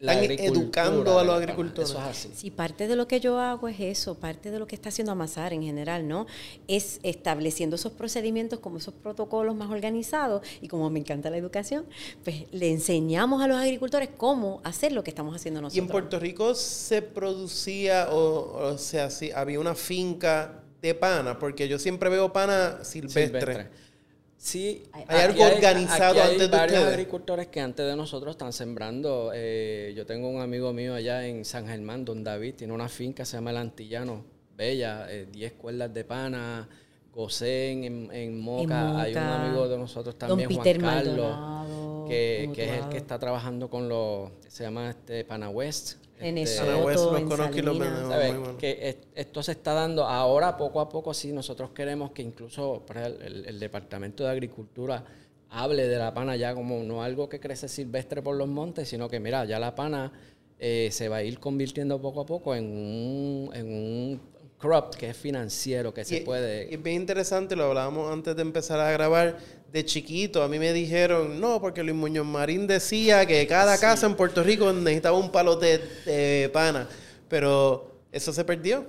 [0.00, 1.90] están educando a los agricultores.
[1.90, 2.30] Eso es así.
[2.34, 5.12] Sí, parte de lo que yo hago es eso, parte de lo que está haciendo
[5.12, 6.26] Amasar en general, ¿no?
[6.68, 11.86] Es estableciendo esos procedimientos como esos protocolos más organizados y como me encanta la educación,
[12.22, 15.76] pues le enseñamos a los agricultores cómo hacer lo que estamos haciendo nosotros.
[15.76, 21.38] ¿Y en Puerto Rico se producía o, o sea, si había una finca de pana?
[21.38, 23.83] Porque yo siempre veo pana silvestre.
[24.44, 29.30] Sí, hay, algo organizado hay antes de varios agricultores que antes de nosotros están sembrando.
[29.34, 33.24] Eh, yo tengo un amigo mío allá en San Germán, don David, tiene una finca,
[33.24, 34.22] se llama El Antillano,
[34.54, 36.68] bella, 10 eh, cuerdas de pana,
[37.10, 39.00] Gosén, en, en, Moca.
[39.00, 43.70] Hay un amigo de nosotros también, Juan Carlos, que, que es el que está trabajando
[43.70, 49.52] con los, se llama este Pana West, en este, los conozco y Que esto se
[49.52, 55.04] está dando ahora poco a poco, sí, nosotros queremos que incluso el, Departamento de Agricultura
[55.50, 59.08] hable de la pana ya como no algo que crece silvestre por los montes, sino
[59.08, 60.12] que mira, ya la pana
[60.58, 64.20] eh, se va a ir convirtiendo poco a poco en un, en un
[64.58, 66.70] crop que es financiero, que se puede...
[66.70, 69.36] Y es bien interesante, lo hablábamos antes de empezar a grabar,
[69.74, 74.06] de chiquito a mí me dijeron, no, porque Luis Muñoz Marín decía que cada casa
[74.06, 76.88] en Puerto Rico necesitaba un palo de, pana,
[77.28, 78.86] pero eso se perdió.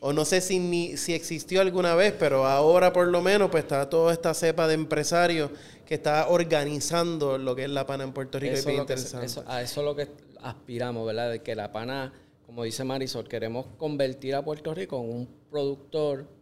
[0.00, 3.64] O no sé si, ni, si existió alguna vez, pero ahora por lo menos pues
[3.64, 5.50] está toda esta cepa de empresarios
[5.84, 8.54] que está organizando lo que es la pana en Puerto Rico.
[8.54, 10.08] Eso a eso es lo que
[10.40, 11.30] aspiramos, ¿verdad?
[11.30, 12.14] De que la pana,
[12.46, 16.35] como dice Marisol, queremos convertir a Puerto Rico en un productor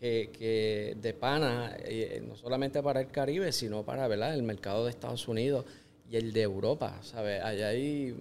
[0.00, 4.34] que, de pana, eh, no solamente para el Caribe, sino para ¿verdad?
[4.34, 5.64] el mercado de Estados Unidos
[6.10, 6.98] y el de Europa.
[7.02, 7.42] ¿sabes?
[7.42, 8.16] Allá hay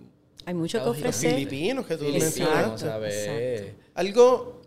[0.46, 1.36] Hay mucho que Los ofrecer.
[1.36, 2.86] Filipinos que tú mencionaste.
[2.86, 3.72] ¿sabes?
[3.94, 4.62] Algo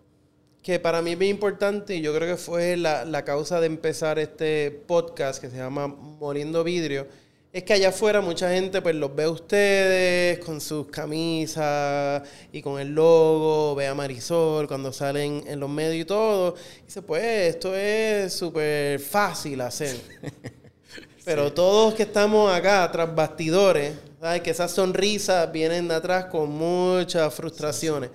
[0.62, 3.66] que para mí es bien importante y yo creo que fue la, la causa de
[3.66, 7.06] empezar este podcast que se llama Moriendo Vidrio,
[7.52, 12.62] es que allá afuera mucha gente pues los ve a ustedes con sus camisas y
[12.62, 17.02] con el logo, ve a Marisol cuando salen en los medios y todo, y dice
[17.02, 17.22] pues
[17.54, 19.96] esto es súper fácil hacer.
[21.24, 24.40] Pero todos que estamos acá tras bastidores, ¿sabes?
[24.40, 28.10] que esas sonrisas vienen de atrás con muchas frustraciones.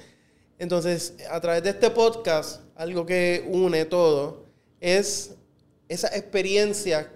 [0.60, 4.48] Entonces, a través de este podcast, algo que une todo
[4.82, 5.36] es
[5.88, 7.10] esa experiencia.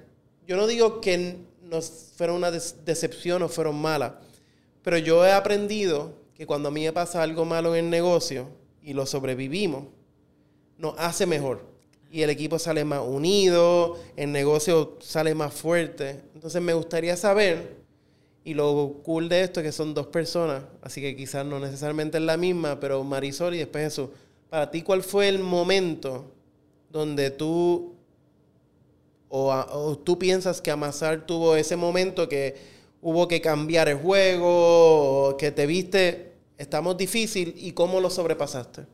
[0.47, 1.39] Yo no digo que
[1.71, 4.11] nos fueron una decepción o fueron malas,
[4.83, 8.49] pero yo he aprendido que cuando a mí me pasa algo malo en el negocio
[8.83, 9.85] y lo sobrevivimos,
[10.77, 11.61] nos hace mejor.
[12.11, 16.21] Y el equipo sale más unido, el negocio sale más fuerte.
[16.35, 17.77] Entonces me gustaría saber,
[18.43, 22.17] y lo cool de esto es que son dos personas, así que quizás no necesariamente
[22.17, 24.09] es la misma, pero Marisol y después Jesús.
[24.49, 26.33] Para ti, ¿cuál fue el momento
[26.89, 27.95] donde tú
[29.33, 32.55] o, tú piensas que Amasar tuvo ese momento que
[33.01, 38.85] hubo que cambiar el juego, o que te viste, estamos difícil y cómo lo sobrepasaste?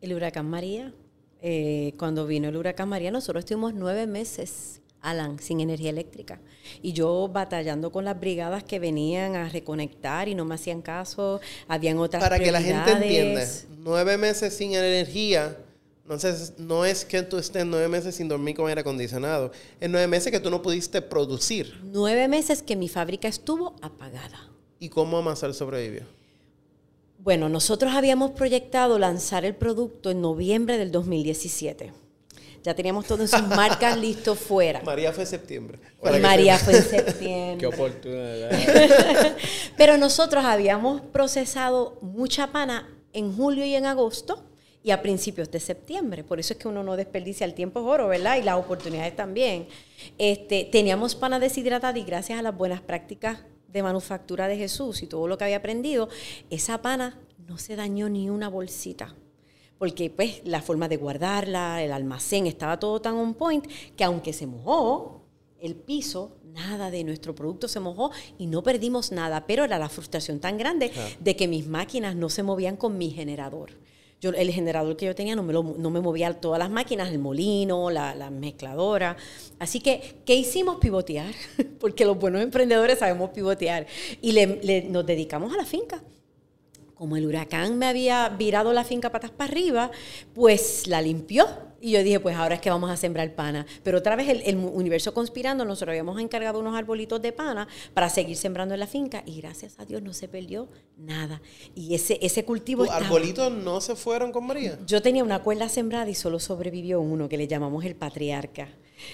[0.00, 0.94] El huracán María,
[1.42, 6.40] eh, cuando vino el huracán María, nosotros estuvimos nueve meses, Alan, sin energía eléctrica.
[6.80, 11.40] Y yo batallando con las brigadas que venían a reconectar y no me hacían caso,
[11.68, 13.46] habían otras Para que la gente entienda,
[13.80, 15.58] nueve meses sin energía,
[16.08, 19.90] no, sé- no es que tú estés nueve meses sin dormir con aire acondicionado, es
[19.90, 21.78] nueve meses que tú no pudiste producir.
[21.84, 24.48] Nueve meses que mi fábrica estuvo apagada.
[24.80, 26.02] ¿Y cómo Amasar sobrevivió?
[27.18, 31.92] Bueno, nosotros habíamos proyectado lanzar el producto en noviembre del 2017.
[32.62, 34.82] Ya teníamos todas sus marcas listos fuera.
[34.82, 35.78] María fue septiembre.
[35.98, 37.66] Y para que María fue en Qué septiembre.
[37.66, 38.50] oportunidad.
[39.76, 44.44] Pero nosotros habíamos procesado mucha pana en julio y en agosto
[44.88, 46.24] y a principios de septiembre.
[46.24, 48.38] Por eso es que uno no desperdicia el tiempo es oro, ¿verdad?
[48.38, 49.68] Y las oportunidades también.
[50.16, 55.06] Este, teníamos pana deshidratada y gracias a las buenas prácticas de manufactura de Jesús y
[55.06, 56.08] todo lo que había aprendido,
[56.48, 59.14] esa pana no se dañó ni una bolsita.
[59.76, 64.32] Porque pues la forma de guardarla, el almacén, estaba todo tan on point que aunque
[64.32, 65.26] se mojó,
[65.60, 69.90] el piso, nada de nuestro producto se mojó y no perdimos nada, pero era la
[69.90, 73.72] frustración tan grande de que mis máquinas no se movían con mi generador.
[74.20, 77.08] Yo, el generador que yo tenía no me, lo- no me movía todas las máquinas,
[77.10, 79.16] el molino, la, la mezcladora.
[79.60, 80.78] Así que, ¿qué hicimos?
[80.78, 81.32] Pivotear,
[81.80, 83.86] porque los buenos emprendedores sabemos pivotear.
[84.20, 86.02] Y le- le- nos dedicamos a la finca
[86.98, 89.90] como el huracán me había virado la finca patas para arriba,
[90.34, 91.46] pues la limpió.
[91.80, 93.64] Y yo dije, pues ahora es que vamos a sembrar pana.
[93.84, 98.08] Pero otra vez el, el universo conspirando, nosotros habíamos encargado unos arbolitos de pana para
[98.10, 101.40] seguir sembrando en la finca y gracias a Dios no se perdió nada.
[101.76, 104.76] Y ese, ese cultivo ¿Tus estaba- arbolitos no se fueron con María?
[104.88, 108.66] Yo tenía una cuerda sembrada y solo sobrevivió uno que le llamamos el patriarca.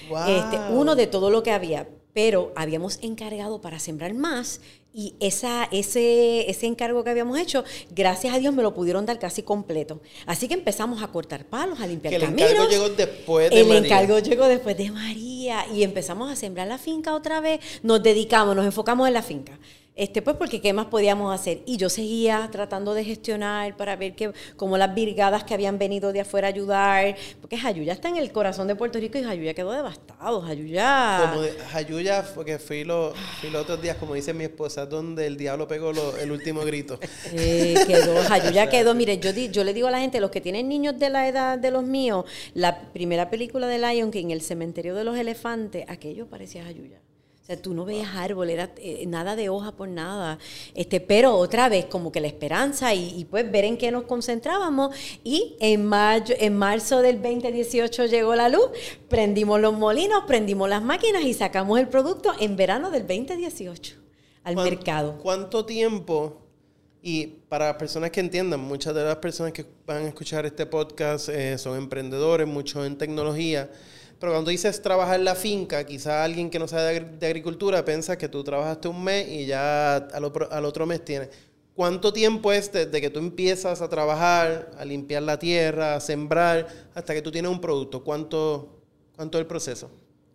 [0.08, 0.18] Wow.
[0.26, 4.62] Este, uno de todo lo que había, pero habíamos encargado para sembrar más
[4.94, 9.18] y esa, ese, ese encargo que habíamos hecho, gracias a Dios me lo pudieron dar
[9.18, 10.00] casi completo.
[10.24, 12.50] Así que empezamos a cortar palos, a limpiar Que el caminos.
[12.50, 13.84] encargo llegó después de El María.
[13.84, 17.60] encargo llegó después de María y empezamos a sembrar la finca otra vez.
[17.82, 19.58] Nos dedicamos, nos enfocamos en la finca.
[19.96, 21.60] Este, pues porque qué más podíamos hacer.
[21.66, 26.12] Y yo seguía tratando de gestionar para ver que, como las brigadas que habían venido
[26.12, 29.54] de afuera a ayudar, porque Jayuya está en el corazón de Puerto Rico y Jayuya
[29.54, 30.40] quedó devastado.
[30.42, 31.28] Jayuya.
[31.30, 35.26] Como de, Jayuya, porque fui, lo, fui los otros días, como dice mi esposa, donde
[35.28, 36.98] el diablo pegó lo- el último grito.
[37.32, 38.94] Eh, quedó, Jayuya quedó.
[38.94, 41.28] Mire, yo, di- yo le digo a la gente, los que tienen niños de la
[41.28, 45.84] edad de los míos, la primera película de Lion King, El cementerio de los elefantes,
[45.88, 46.98] aquello parecía Jayuya.
[47.44, 50.38] O sea, tú no veías árbol, era eh, nada de hoja por nada.
[50.74, 54.04] Este, pero otra vez, como que la esperanza y, y pues ver en qué nos
[54.04, 54.96] concentrábamos.
[55.22, 58.70] Y en, mayo, en marzo del 2018 llegó la luz,
[59.10, 63.94] prendimos los molinos, prendimos las máquinas y sacamos el producto en verano del 2018
[64.42, 65.18] al ¿Cuán- mercado.
[65.22, 66.40] ¿Cuánto tiempo?
[67.02, 70.64] Y para las personas que entiendan, muchas de las personas que van a escuchar este
[70.64, 73.70] podcast eh, son emprendedores, muchos en tecnología.
[74.24, 78.26] Pero cuando dices trabajar la finca, quizá alguien que no sabe de agricultura piensa que
[78.26, 81.28] tú trabajaste un mes y ya al otro, al otro mes tienes.
[81.74, 86.66] ¿Cuánto tiempo es desde que tú empiezas a trabajar, a limpiar la tierra, a sembrar,
[86.94, 88.02] hasta que tú tienes un producto?
[88.02, 88.80] ¿Cuánto,
[89.14, 89.90] cuánto es el proceso?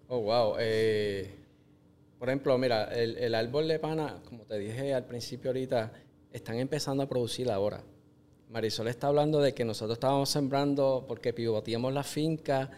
[0.08, 0.58] Oh, wow.
[0.60, 1.34] Eh,
[2.20, 5.92] por ejemplo, mira, el, el árbol de pana, como te dije al principio ahorita,
[6.32, 7.82] están empezando a producir ahora.
[8.50, 12.70] Marisol está hablando de que nosotros estábamos sembrando porque pivoteamos la finca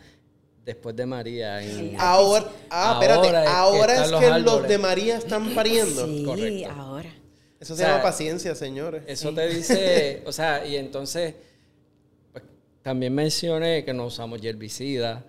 [0.66, 1.62] después de María.
[1.64, 5.54] en- Ahora, ah, espérate, Ahora es que ahora es están que los de María están
[5.56, 6.06] pariendo.
[6.06, 6.72] Sí, Correcto.
[6.72, 7.14] ahora.
[7.60, 9.04] Eso se llama paciencia, señores.
[9.06, 11.36] Eso te dice, o sea, y entonces
[12.32, 12.44] pues,
[12.82, 15.24] también mencioné que no usamos herbicidas.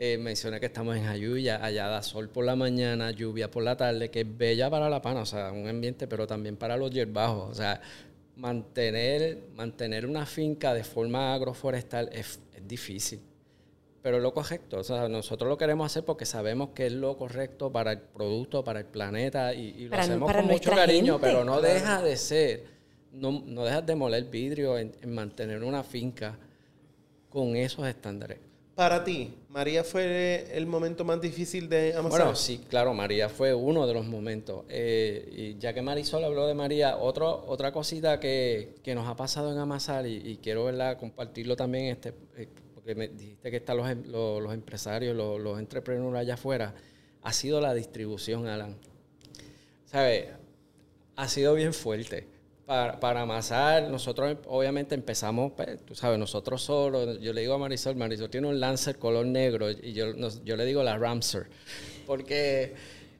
[0.00, 3.76] Eh, mencioné que estamos en Ayuya, allá da sol por la mañana, lluvia por la
[3.76, 6.92] tarde, que es bella para la pana, o sea, un ambiente, pero también para los
[6.92, 7.50] yerbajos.
[7.50, 7.80] O sea,
[8.36, 13.20] mantener, mantener una finca de forma agroforestal es, es difícil
[14.08, 14.78] pero lo correcto.
[14.78, 18.64] O sea, nosotros lo queremos hacer porque sabemos que es lo correcto para el producto,
[18.64, 22.64] para el planeta y, lo hacemos con mucho cariño, pero no deja de ser,
[23.12, 26.38] no, no dejas de moler vidrio en, mantener una finca
[27.28, 28.38] con esos estándares.
[28.74, 32.20] Para ti, María fue el momento más difícil de amasar.
[32.20, 34.64] Bueno, sí, claro, María fue uno de los momentos.
[34.70, 39.16] Eh, y ya que Marisol habló de María, otro, otra cosita que, que nos ha
[39.16, 42.48] pasado en amasar y, quiero verla compartirlo también este, eh,
[42.94, 46.74] me dijiste que están los, em, los, empresarios, los, los entrepreneurs allá afuera,
[47.22, 48.76] ha sido la distribución, Alan.
[49.86, 50.28] ¿Sabes?
[51.16, 52.26] Ha sido bien fuerte.
[52.66, 57.58] Para, para, amasar, nosotros obviamente empezamos, pues, tú sabes, nosotros solos, yo le digo a
[57.58, 60.12] Marisol, Marisol tiene un Lancer color negro y yo,
[60.44, 61.46] yo le digo la Ramser,
[62.06, 62.74] porque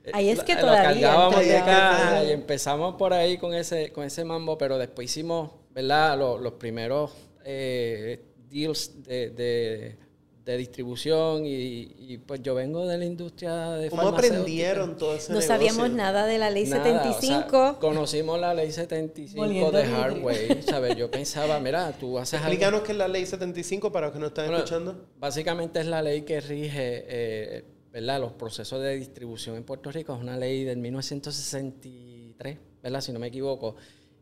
[0.05, 4.05] eh, ahí es que lo cargábamos de acá y empezamos por ahí con ese, con
[4.05, 6.19] ese mambo, pero después hicimos, ¿verdad?
[6.19, 7.13] Los, los primeros
[7.45, 14.97] eh, deals de, de, distribución y, pues yo vengo de la industria de ¿Cómo aprendieron
[14.97, 17.77] todo ese No sabíamos nada de la ley 75.
[17.79, 20.97] conocimos la ley 75 de Hardway, ¿sabes?
[20.97, 24.29] Yo pensaba, mira, tú haces Explícanos qué es la ley 75 para los que no
[24.29, 25.05] están escuchando.
[25.19, 27.05] Básicamente es la ley que rige...
[27.07, 28.21] Eh, ¿verdad?
[28.21, 33.01] Los procesos de distribución en Puerto Rico es una ley del 1963, ¿verdad?
[33.01, 33.77] Si no me equivoco.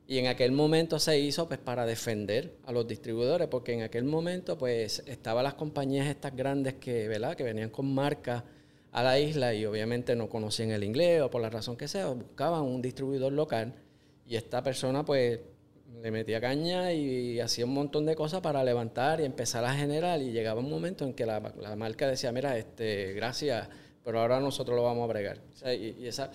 [0.09, 4.05] Y en aquel momento se hizo pues para defender a los distribuidores, porque en aquel
[4.05, 7.35] momento pues estaban las compañías estas grandes que, ¿verdad?
[7.35, 8.45] que venían con marcas
[8.93, 12.07] a la isla y obviamente no conocían el inglés o por la razón que sea,
[12.07, 13.75] buscaban un distribuidor local
[14.27, 15.41] y esta persona pues
[16.03, 20.23] le metía caña y hacía un montón de cosas para levantar y empezar a generar
[20.23, 21.41] y llegaba un momento en que la,
[21.77, 23.69] marca decía, mira, este, gracias,
[24.05, 25.41] pero ahora nosotros lo vamos a bregar.
[25.79, 26.31] y, esa,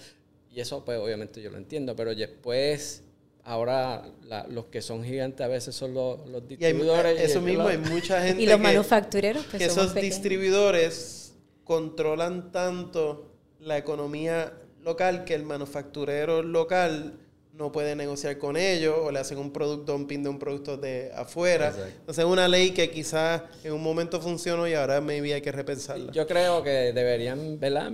[0.51, 3.03] y eso pues obviamente yo lo entiendo, pero después
[3.43, 4.03] ahora
[4.49, 7.19] los que son gigantes a veces son los, distribuidores.
[7.21, 8.41] eso mismo, hay mucha gente.
[8.41, 9.45] Y los manufactureros.
[9.45, 17.19] Pues, que esos distribuidores controlan tanto la economía local que el manufacturero local
[17.53, 21.11] no puede negociar con ellos o le hacen un producto dumping de un producto de
[21.13, 21.67] afuera.
[21.69, 25.51] Entonces es una ley que quizás en un momento funcionó y ahora maybe hay que
[25.51, 26.11] repensarla.
[26.11, 27.91] Yo creo que deberían ¿verdad?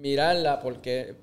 [0.00, 1.14] mirarla porque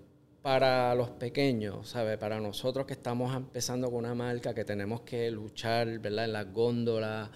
[0.47, 2.17] para los pequeños, ¿sabes?
[2.17, 6.23] Para nosotros que estamos empezando con una marca que tenemos que luchar, ¿verdad?
[6.23, 7.29] En las góndolas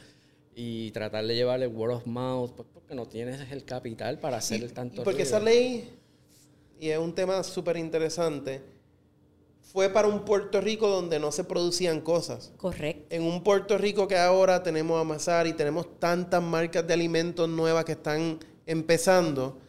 [0.56, 4.64] y tratar de llevarle word of mouth, pues porque no tienes el capital para hacer
[4.64, 5.04] el tanto.
[5.04, 5.90] porque esa ley,
[6.80, 8.62] y es un tema súper interesante,
[9.60, 12.54] fue para un Puerto Rico donde no se producían cosas.
[12.56, 13.14] Correcto.
[13.14, 17.84] En un Puerto Rico que ahora tenemos Amasar y tenemos tantas marcas de alimentos nuevas
[17.84, 19.60] que están empezando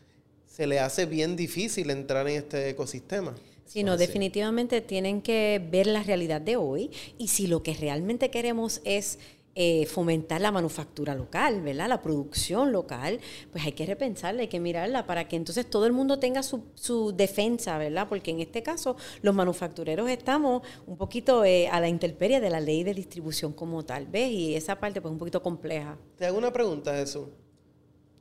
[0.52, 3.34] se le hace bien difícil entrar en este ecosistema.
[3.64, 8.30] Sí, no, definitivamente tienen que ver la realidad de hoy y si lo que realmente
[8.30, 9.18] queremos es
[9.54, 11.88] eh, fomentar la manufactura local, ¿verdad?
[11.88, 13.18] La producción local,
[13.50, 16.64] pues hay que repensarla, hay que mirarla para que entonces todo el mundo tenga su,
[16.74, 18.06] su defensa, ¿verdad?
[18.10, 22.60] Porque en este caso los manufactureros estamos un poquito eh, a la intemperie de la
[22.60, 24.30] ley de distribución como tal, ¿ves?
[24.30, 25.96] Y esa parte pues un poquito compleja.
[26.18, 27.24] Te hago una pregunta, Jesús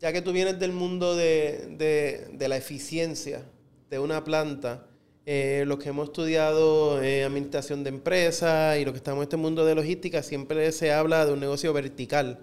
[0.01, 3.45] ya que tú vienes del mundo de, la eficiencia
[3.89, 4.87] de una planta,
[5.27, 9.37] eh, los que hemos estudiado eh, administración de empresas y los que estamos en este
[9.37, 12.39] mundo de logística, siempre se habla de un negocio vertical.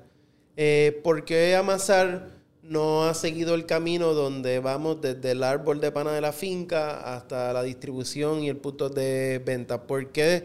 [0.56, 2.28] Eh, ¿Por qué Amasar
[2.62, 7.16] no ha seguido el camino donde vamos desde el árbol de pana de la finca
[7.16, 9.84] hasta la distribución y el punto de venta?
[9.84, 10.44] ¿Por qué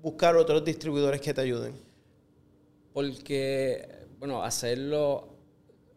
[0.00, 1.74] buscar otros distribuidores que te ayuden?
[2.94, 3.86] Porque,
[4.18, 5.29] bueno, hacerlo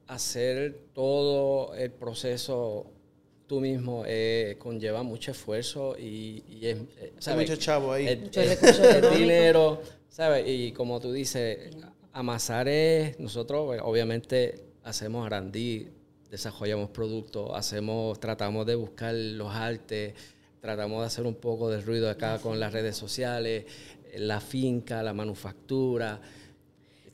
[0.08, 2.92] hacer todo el proceso
[3.48, 6.78] tú mismo eh, conlleva mucho esfuerzo y, es...
[7.00, 8.08] Eh, mucho chavo ahí.
[8.08, 8.30] El,
[9.17, 10.46] dinero, ¿sabes?
[10.48, 11.75] Y como tú dices,
[12.13, 13.19] amasar es...
[13.19, 15.90] Nosotros, pues, obviamente, hacemos arandí,
[16.30, 20.13] desarrollamos productos, hacemos, tratamos de buscar los artes,
[20.62, 23.65] tratamos de hacer un poco de ruido acá con las redes sociales,
[24.15, 26.21] la finca, la manufactura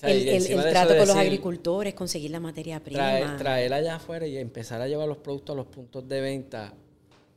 [0.01, 2.99] el, trato con los agricultores, conseguir la materia prima.
[2.99, 6.73] Traer, traer, allá afuera y empezar a llevar los productos a los puntos de venta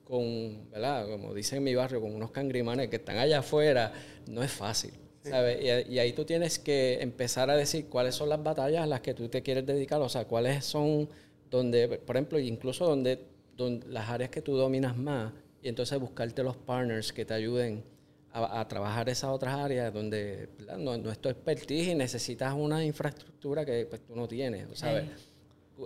[0.05, 1.09] con, ¿verdad?
[1.09, 3.93] Como dicen en mi barrio, con unos cangrimanes que están allá afuera,
[4.27, 4.93] no es fácil.
[5.23, 5.89] ¿sabes?
[5.89, 9.15] Y, ahí tú tienes que empezar a decir cuáles son las batallas a las que
[9.15, 11.09] tú te quieres dedicar, o sea, cuáles son
[11.51, 13.25] donde, por ejemplo, incluso donde,
[13.57, 15.33] donde las áreas que tú dominas más,
[15.63, 17.85] y entonces buscarte los partners que te ayuden
[18.33, 23.65] a, trabajar esas otras áreas donde no, no, es tu expertise y necesitas una infraestructura
[23.65, 25.05] que pues, tú no tienes, ¿sabes?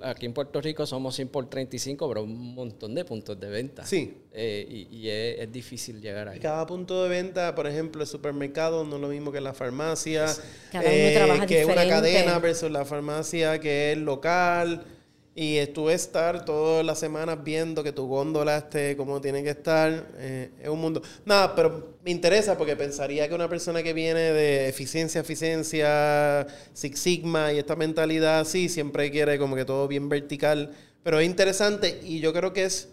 [0.03, 3.87] Aquí en Puerto Rico somos 100 por 35, pero un montón de puntos de venta.
[3.87, 4.19] Sí.
[4.33, 6.39] Eh, y, es, difícil llegar ahí.
[6.39, 10.27] Cada punto de venta, por ejemplo, el supermercado no es lo mismo que la farmacia.
[10.71, 14.85] Cada uno trabaja eh, que es una cadena versus la farmacia que es local.
[15.39, 20.07] Y estuve estar todas las semanas viendo que tu góndola esté como tiene que estar.
[20.17, 21.03] Eh, es un mundo.
[21.27, 26.99] Nada, pero me interesa porque pensaría que una persona que viene de eficiencia, eficiencia, Six
[26.99, 30.73] Sigma y esta mentalidad así, siempre quiere como que todo bien vertical.
[31.03, 32.89] Pero es interesante y yo creo que es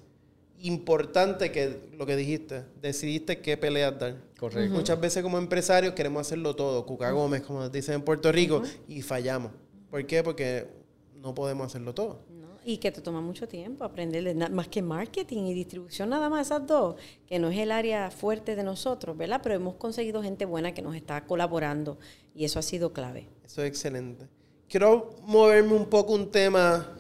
[0.63, 4.17] importante que lo que dijiste, decidiste qué peleas dar.
[4.37, 4.73] Correcto.
[4.73, 9.01] Muchas veces como empresarios queremos hacerlo todo, Cuca Gómez, como dicen en Puerto Rico, y
[9.01, 9.53] fallamos.
[9.89, 10.23] ¿Por qué?
[10.23, 10.67] Porque
[11.15, 12.19] no podemos hacerlo todo.
[12.65, 16.65] Y que te toma mucho tiempo aprender, más que marketing y distribución, nada más esas
[16.65, 16.95] dos,
[17.27, 19.41] que no es el área fuerte de nosotros, ¿verdad?
[19.43, 21.97] Pero hemos conseguido gente buena que nos está colaborando
[22.33, 23.27] y eso ha sido clave.
[23.45, 24.27] Eso es excelente.
[24.69, 26.97] Quiero moverme un poco un tema,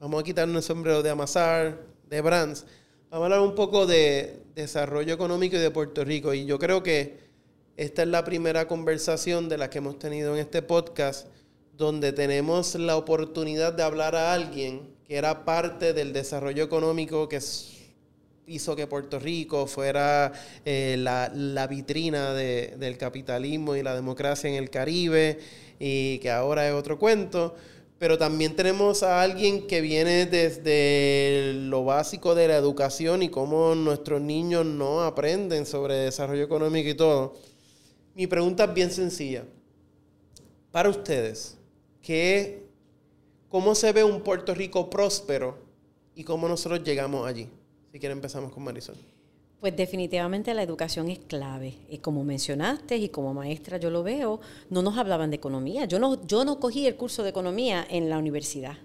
[0.00, 2.64] vamos a quitarnos el sombrero de amasar, de brands,
[3.10, 6.32] vamos a hablar un poco de desarrollo económico y de Puerto Rico.
[6.32, 7.22] Y yo creo que
[7.76, 11.26] esta es la primera conversación de la que hemos tenido en este podcast
[11.76, 17.38] donde tenemos la oportunidad de hablar a alguien que era parte del desarrollo económico que
[18.46, 20.32] hizo que Puerto Rico fuera
[20.64, 25.38] eh, la, vitrina del capitalismo y la democracia en el Caribe
[25.78, 27.54] y que ahora es otro cuento.
[27.98, 33.74] Pero también tenemos a alguien que viene desde lo básico de la educación y cómo
[33.74, 37.34] nuestros niños no aprenden sobre desarrollo económico y todo.
[38.14, 39.44] Mi pregunta es bien sencilla.
[40.70, 41.58] Para ustedes,
[42.00, 42.71] que
[43.52, 45.58] cómo se ve un Puerto Rico próspero
[46.16, 47.50] y cómo nosotros llegamos allí.
[47.92, 48.96] Si quieren empezamos con Marisol.
[49.60, 51.74] Pues definitivamente la educación es clave.
[51.90, 54.40] Y como mencionaste y como maestra yo lo veo,
[54.70, 55.84] no nos hablaban de economía.
[55.84, 58.78] Yo no, yo no cogí el curso de economía en la universidad.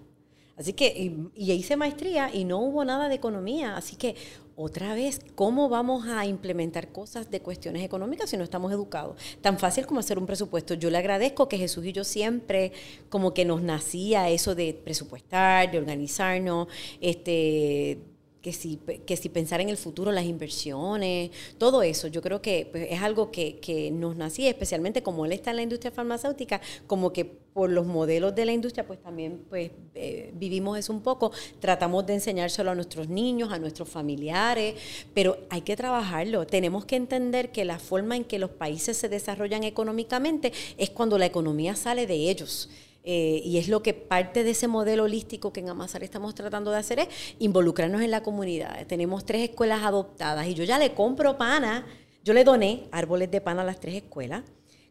[0.58, 3.78] Así que, y, y hice maestría y no hubo nada de economía.
[3.78, 4.18] Así que
[4.60, 9.16] otra vez, ¿cómo vamos a implementar cosas de cuestiones económicas si no estamos educados?
[9.40, 10.74] Tan fácil como hacer un presupuesto.
[10.74, 12.72] Yo le agradezco que Jesús y yo siempre
[13.10, 16.70] como que nos nacía eso de presupuestar, de organizarnos,
[17.02, 18.00] este
[18.42, 22.68] que si, que si pensar en el futuro, las inversiones, todo eso, yo creo que
[22.72, 26.62] pues, es algo que, que, nos nacía, especialmente como él está en la industria farmacéutica,
[26.86, 31.02] como que por los modelos de la industria, pues también pues, eh, vivimos eso un
[31.02, 34.76] poco, tratamos de enseñárselo a nuestros niños, a nuestros familiares,
[35.16, 36.46] pero hay que trabajarlo.
[36.46, 41.18] Tenemos que entender que la forma en que los países se desarrollan económicamente es cuando
[41.18, 42.70] la economía sale de ellos.
[43.10, 46.72] Eh, y es lo que parte de ese modelo holístico que en Amasar estamos tratando
[46.72, 47.08] de hacer es
[47.40, 48.86] involucrarnos en la comunidad.
[48.86, 51.88] Tenemos tres escuelas adoptadas y yo ya le compro pana,
[52.26, 54.44] yo le doné árboles de pana a las tres escuelas.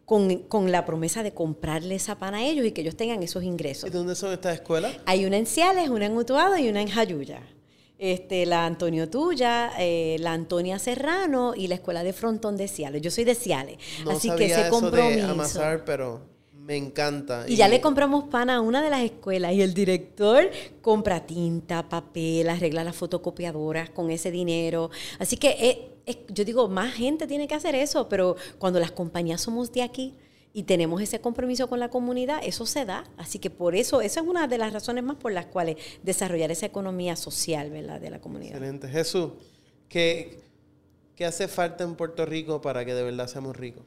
[0.07, 3.91] Con, la promesa de comprarle esa pana a ellos y que ellos tengan esos ingresos.
[3.91, 4.97] ¿Y dónde son estas escuelas?
[5.05, 7.43] Hay una en Ciales, una en Utuado y una en Jayuya.
[7.99, 13.03] Este, la Antonio Tuya, eh, la Antonia Serrano y la Escuela de Frontón de Ciales.
[13.03, 13.77] Yo soy de Ciales.
[14.09, 15.27] así que ese compromiso.
[15.27, 16.36] de amasar, pero
[16.67, 17.45] me encanta.
[17.47, 20.51] Y, ya le compramos pan a una de las escuelas y el director
[20.83, 24.91] compra tinta, papel, arregla las fotocopiadoras con ese dinero.
[25.21, 25.93] Así que
[26.29, 30.15] yo digo, más gente tiene que hacer eso, pero cuando las compañías somos de aquí
[30.53, 33.05] y tenemos ese compromiso con la comunidad, eso se da.
[33.17, 36.51] Así que por eso, esa es una de las razones más por las cuales desarrollar
[36.51, 38.01] esa economía social ¿verdad?
[38.01, 38.55] de la comunidad.
[38.57, 38.89] Excelente.
[38.89, 39.31] Jesús,
[39.89, 40.41] ¿qué,
[41.15, 43.85] ¿qué hace falta en Puerto Rico para que de verdad seamos ricos?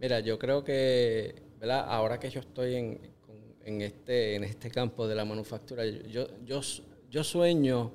[0.00, 5.24] Mira, yo creo que Ahora que yo estoy en, este, en este campo de la
[5.24, 7.92] manufactura, yo, yo, sueño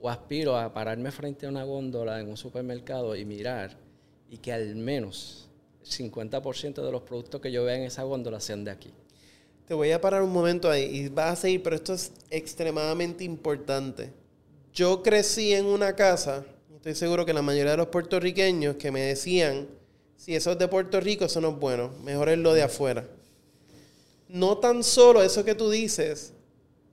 [0.00, 3.76] o aspiro a pararme frente a una góndola en un supermercado y mirar
[4.30, 5.48] y que al menos
[5.82, 8.92] el 50% de los productos que yo vea en esa góndola sean de aquí.
[9.66, 13.24] Te voy a parar un momento ahí y vas a seguir, pero esto es extremadamente
[13.24, 14.12] importante.
[14.72, 16.44] Yo crecí en una casa,
[16.74, 19.68] estoy seguro que la mayoría de los puertorriqueños que me decían,
[20.16, 21.92] si eso es de Puerto Rico, eso no es bueno.
[22.02, 23.06] Mejor es lo de afuera.
[24.28, 26.32] No tan solo eso que tú dices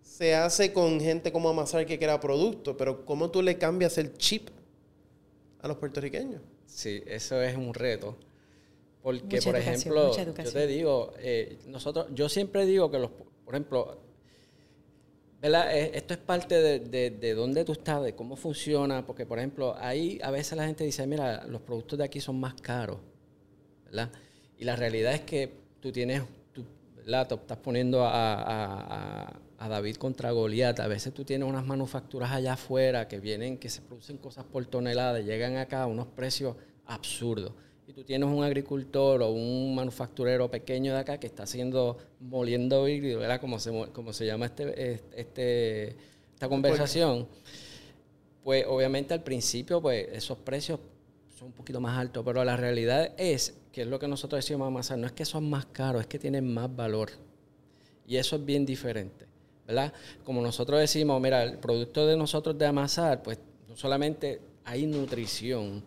[0.01, 4.15] se hace con gente como Amazar que crea producto, pero ¿cómo tú le cambias el
[4.15, 4.49] chip
[5.59, 6.41] a los puertorriqueños?
[6.67, 8.15] Sí, eso es un reto.
[9.01, 13.09] Porque, por ejemplo, yo te digo, eh, nosotros, yo siempre digo que los,
[13.43, 13.97] por ejemplo,
[15.41, 15.75] ¿verdad?
[15.75, 19.39] Eh, esto es parte de, de, de, dónde tú estás, de cómo funciona, porque, por
[19.39, 22.99] ejemplo, ahí a veces la gente dice, mira, los productos de aquí son más caros.
[24.57, 26.23] Y la realidad es que tú tienes,
[26.53, 26.65] tu,
[27.05, 30.79] estás poniendo a, David contra Goliat.
[30.81, 34.65] A veces tú tienes unas manufacturas allá afuera que vienen, que se producen cosas por
[34.65, 37.53] tonelada, llegan acá a unos precios absurdos.
[37.87, 42.87] Y tú tienes un agricultor o un manufacturero pequeño de acá que está haciendo, moliendo
[42.87, 43.39] híbrido, ¿verdad?
[43.39, 45.95] Como se, como se llama este, este,
[46.33, 47.27] esta conversación,
[48.43, 50.79] pues obviamente al principio pues esos precios
[51.45, 54.97] un poquito más altos, pero la realidad es, que es lo que nosotros decimos amasar,
[54.97, 57.09] no es que son más caros, es que tienen más valor.
[58.07, 59.25] Y eso es bien diferente,
[59.67, 59.93] ¿verdad?
[60.23, 65.83] Como nosotros decimos, mira, el producto de nosotros de amasar, pues no solamente hay nutrición,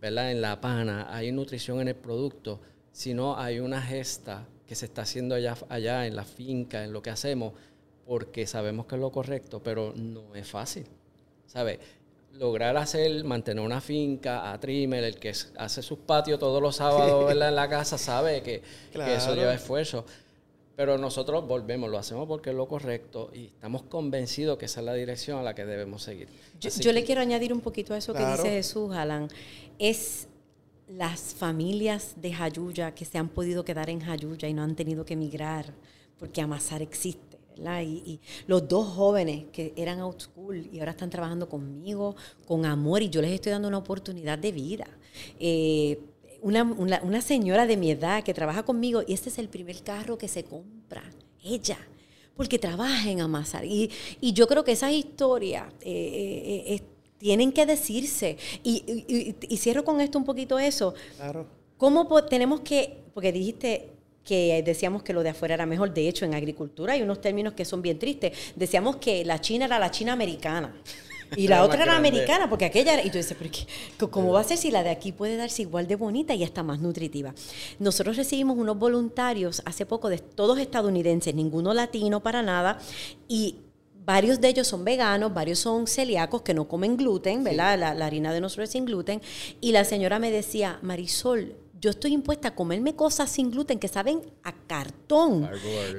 [0.00, 0.30] ¿verdad?
[0.30, 2.60] En la pana, hay nutrición en el producto,
[2.92, 7.02] sino hay una gesta que se está haciendo allá, allá en la finca, en lo
[7.02, 7.52] que hacemos,
[8.06, 10.86] porque sabemos que es lo correcto, pero no es fácil,
[11.46, 11.78] ¿sabes?
[12.38, 17.30] Lograr hacer, mantener una finca a trimmer, el que hace sus patios todos los sábados
[17.32, 18.62] en la casa, sabe que,
[18.92, 20.04] que eso lleva esfuerzo.
[20.76, 24.86] Pero nosotros volvemos, lo hacemos porque es lo correcto y estamos convencidos que esa es
[24.86, 26.28] la dirección a la que debemos seguir.
[26.60, 29.28] Yo, le quiero añadir un poquito a eso que dice Jesús, Alan.
[29.78, 30.26] Es
[30.88, 35.04] las familias de Jayuya que se han podido quedar en Jayuya y no han tenido
[35.04, 35.72] que emigrar
[36.18, 37.33] porque Amasar existe.
[37.56, 37.82] ¿Verdad?
[37.82, 43.02] Y, los dos jóvenes que eran out school y ahora están trabajando conmigo con amor
[43.02, 44.86] y yo les estoy dando una oportunidad de vida.
[45.38, 45.98] Eh,
[46.42, 50.28] una, señora de mi edad que trabaja conmigo y este es el primer carro que
[50.28, 51.02] se compra,
[51.42, 51.78] ella,
[52.36, 53.64] porque trabaja en Amasar.
[53.64, 53.90] Y,
[54.20, 56.82] yo creo que esas historias eh, eh,
[57.18, 58.36] tienen que decirse.
[58.62, 60.94] Y, cierro con esto un poquito eso.
[61.16, 61.46] Claro.
[61.78, 63.93] ¿Cómo tenemos que, porque dijiste
[64.24, 67.52] que decíamos que lo de afuera era mejor, de hecho en agricultura hay unos términos
[67.52, 68.32] que son bien tristes.
[68.56, 70.74] Decíamos que la China era la China americana.
[71.36, 74.56] Y la otra era americana, porque aquella Y tú dices, ¿pero ¿cómo va a ser
[74.56, 77.34] si la de aquí puede darse igual de bonita y está más nutritiva?
[77.78, 82.78] Nosotros recibimos unos voluntarios hace poco, de todos estadounidenses, ninguno latino para nada,
[83.26, 83.56] y
[84.04, 87.78] varios de ellos son veganos, varios son celíacos que no comen gluten, ¿verdad?
[87.78, 89.20] La, la, harina de nosotros es sin gluten.
[89.60, 93.88] Y la señora me decía, Marisol, yo estoy impuesta a comerme cosas sin gluten que
[93.88, 95.50] saben a cartón.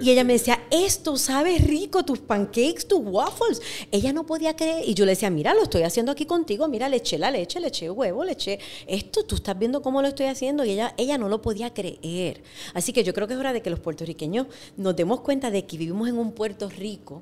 [0.01, 3.61] Y ella me decía, esto sabe rico, tus pancakes, tus waffles.
[3.91, 4.89] Ella no podía creer.
[4.89, 7.59] Y yo le decía, mira, lo estoy haciendo aquí contigo, mira, le eché la leche,
[7.59, 8.57] le eché huevo, le eché
[8.88, 10.65] esto, tú estás viendo cómo lo estoy haciendo.
[10.65, 12.41] Y ella, ella no lo podía creer.
[12.73, 15.67] Así que yo creo que es hora de que los puertorriqueños nos demos cuenta de
[15.67, 17.21] que vivimos en un Puerto Rico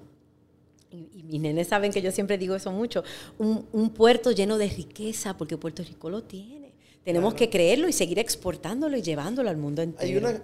[0.90, 3.04] y, mis nenes saben que yo siempre digo eso mucho,
[3.40, 6.63] un, un, puerto lleno de riqueza, porque Puerto Rico lo tiene.
[7.04, 10.04] Tenemos que creerlo y seguir exportándolo y llevándolo al mundo entero.
[10.06, 10.42] Hay, una,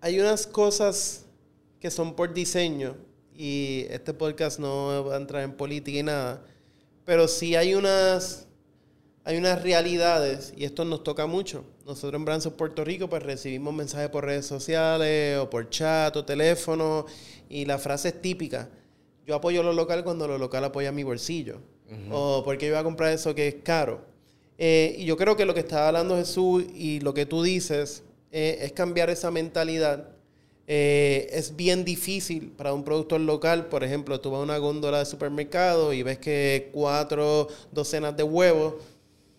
[0.00, 1.26] hay unas cosas
[1.80, 2.96] que son por diseño
[3.34, 6.44] y este podcast no va a entrar en política y nada,
[7.04, 8.46] pero sí hay unas,
[9.24, 11.64] hay unas realidades y esto nos toca mucho.
[11.84, 16.24] Nosotros en Branson, Puerto Rico, pues recibimos mensajes por redes sociales o por chat o
[16.24, 17.06] teléfono
[17.48, 18.70] y la frase es típica.
[19.26, 21.60] Yo apoyo lo local cuando lo local apoya mi bolsillo.
[22.10, 24.11] O porque yo voy a comprar eso que es caro.
[24.64, 28.04] Eh, y yo creo que lo que está hablando Jesús y lo que tú dices
[28.30, 30.10] eh, es cambiar esa mentalidad.
[30.68, 35.00] Eh, es bien difícil para un productor local, por ejemplo, tú vas a una góndola
[35.00, 38.74] de supermercado y ves que cuatro docenas de huevos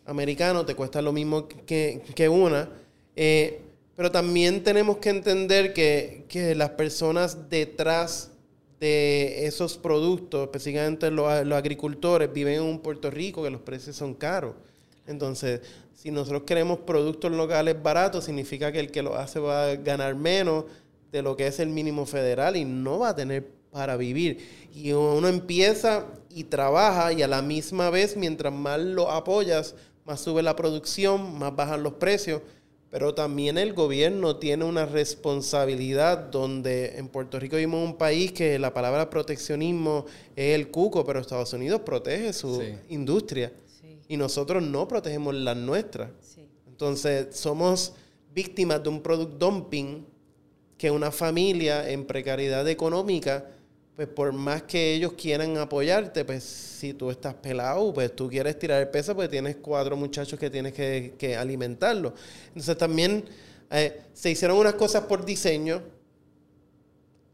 [0.05, 2.69] americanos te cuestan lo mismo que, que una.
[3.15, 8.29] pero también tenemos que entender que, que, las personas detrás
[8.81, 13.95] de esos productos, específicamente los, los agricultores, viven en un Puerto Rico que los precios
[13.95, 14.55] son caros.
[15.07, 15.61] Entonces,
[15.93, 20.15] si nosotros queremos productos locales baratos, significa que el que lo hace va a ganar
[20.15, 20.65] menos
[21.11, 24.69] de lo que es el mínimo federal y no va a tener para vivir.
[24.73, 29.75] Y uno empieza y trabaja y a la misma vez, mientras más lo apoyas,
[30.05, 32.41] más sube la producción, más bajan los precios.
[32.89, 38.59] Pero también el gobierno tiene una responsabilidad donde en Puerto Rico vivimos un país que
[38.59, 43.51] la palabra proteccionismo es el cuco, pero Estados Unidos protege su industria
[44.07, 46.09] y nosotros no protegemos las nuestras.
[46.67, 47.93] Entonces, somos
[48.33, 50.05] víctimas de un product dumping
[50.77, 53.45] que una familia en precariedad económica,
[53.95, 58.57] pues por más que ellos quieran apoyarte, pues si tú estás pelado, pues tú quieres
[58.57, 62.13] tirar el peso, pues tienes cuatro muchachos que tienes que, que alimentarlos.
[62.47, 63.23] Entonces también
[63.69, 65.81] eh, se hicieron unas cosas por diseño,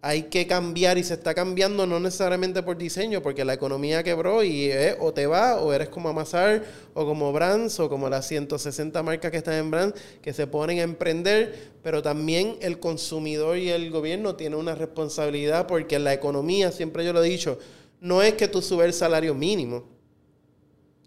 [0.01, 4.43] hay que cambiar y se está cambiando no necesariamente por diseño, porque la economía quebró
[4.43, 9.03] y o te va o eres como Amazar o como Brands o como las 160
[9.03, 13.69] marcas que están en Brands que se ponen a emprender, pero también el consumidor y
[13.69, 17.59] el gobierno tienen una responsabilidad porque la economía, siempre yo lo he dicho,
[17.99, 19.98] no es que tú subes el salario mínimo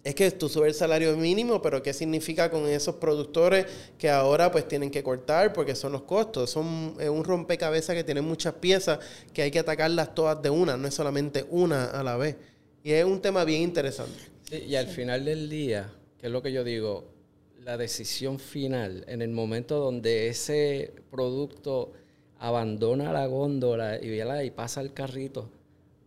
[0.04, 3.66] es que tú subes el salario mínimo, pero ¿qué significa con esos productores
[3.98, 6.50] que ahora pues tienen que cortar porque son los costos?
[6.50, 6.66] Son
[6.98, 8.98] un rompecabezas que tiene muchas piezas
[9.32, 12.36] que hay que atacarlas todas de una, no es solamente una a la vez.
[12.82, 14.18] Y es un tema bien interesante.
[14.50, 17.12] y al final del día, que es lo que yo digo,
[17.60, 21.92] la decisión final, en el momento donde ese producto
[22.40, 25.48] abandona la góndola y, y pasa al carrito,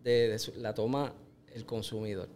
[0.04, 1.14] de, la toma
[1.54, 2.28] el consumidor.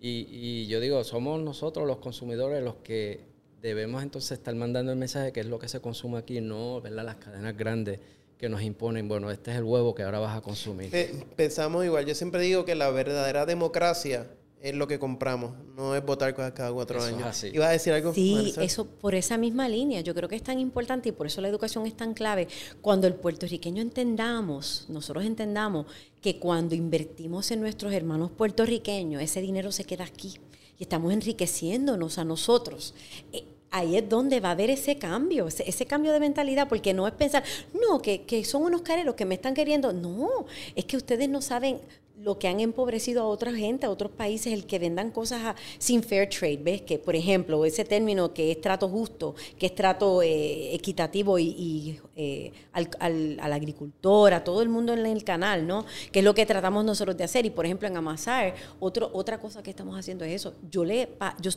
[0.00, 3.20] Y, y, yo digo, somos nosotros los consumidores los que
[3.60, 7.04] debemos entonces estar mandando el mensaje que es lo que se consume aquí, no ¿verdad?
[7.04, 8.00] las cadenas grandes
[8.38, 10.90] que nos imponen, bueno, este es el huevo que ahora vas a consumir.
[11.36, 14.26] Pensamos igual, yo siempre digo que la verdadera democracia
[14.62, 17.22] es lo que compramos, no es votar cada cuatro años.
[17.24, 17.50] Así.
[17.52, 18.12] ¿Iba a decir algo?
[18.12, 21.40] Sí, eso por esa misma línea, yo creo que es tan importante y por eso
[21.40, 22.46] la educación es tan clave.
[22.82, 25.86] Cuando el puertorriqueño entendamos, nosotros entendamos
[26.20, 30.34] que cuando invertimos en nuestros hermanos puertorriqueños, ese dinero se queda aquí
[30.78, 32.94] y estamos enriqueciéndonos a nosotros.
[33.32, 37.06] Eh, ahí es donde va a haber ese cambio, ese, cambio de mentalidad, porque no
[37.06, 39.92] es pensar, no, que, que son unos careros que me están queriendo.
[39.92, 41.80] No, es que ustedes no saben
[42.22, 46.02] lo que han empobrecido a otra gente, a otros países, el que vendan cosas sin
[46.02, 46.82] fair trade, ¿ves?
[46.82, 51.98] Que, por ejemplo, ese término que es trato justo, que es trato eh, equitativo y,
[52.16, 55.86] eh, al, agricultor, a todo el mundo en el canal, ¿no?
[56.12, 57.46] Que es lo que tratamos nosotros de hacer.
[57.46, 60.54] Y, por ejemplo, en Amasar, otro, otra cosa que estamos haciendo es eso.
[60.70, 61.08] Yo le,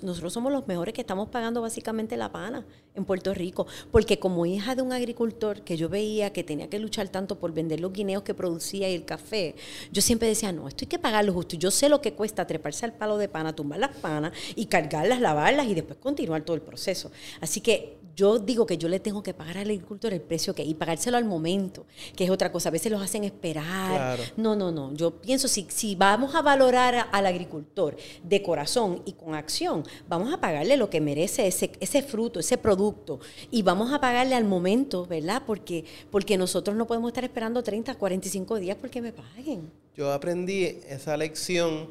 [0.01, 4.45] nosotros somos los mejores que estamos pagando básicamente la pana en Puerto Rico, porque como
[4.45, 7.91] hija de un agricultor que yo veía que tenía que luchar tanto por vender los
[7.91, 9.55] guineos que producía y el café,
[9.91, 11.55] yo siempre decía, no, esto hay que pagarlo justo.
[11.55, 15.19] Yo sé lo que cuesta treparse al palo de pana, tumbar las panas y cargarlas,
[15.19, 17.11] lavarlas y después continuar todo el proceso.
[17.41, 20.63] Así que yo digo que yo le tengo que pagar al agricultor el precio que
[20.63, 21.85] y pagárselo al momento,
[22.15, 22.69] que es otra cosa.
[22.69, 24.19] A veces los hacen esperar.
[24.37, 24.93] No, no, no.
[24.93, 30.33] Yo pienso, si, si vamos a valorar al agricultor de corazón y con acción, vamos
[30.33, 33.19] a pagarle lo que merece ese, ese fruto, ese producto.
[33.51, 35.43] Y vamos a pagarle al momento, ¿verdad?
[35.45, 40.79] Porque, porque nosotros no podemos estar esperando 30, 45 días porque me paguen yo aprendí
[40.87, 41.87] esa lección,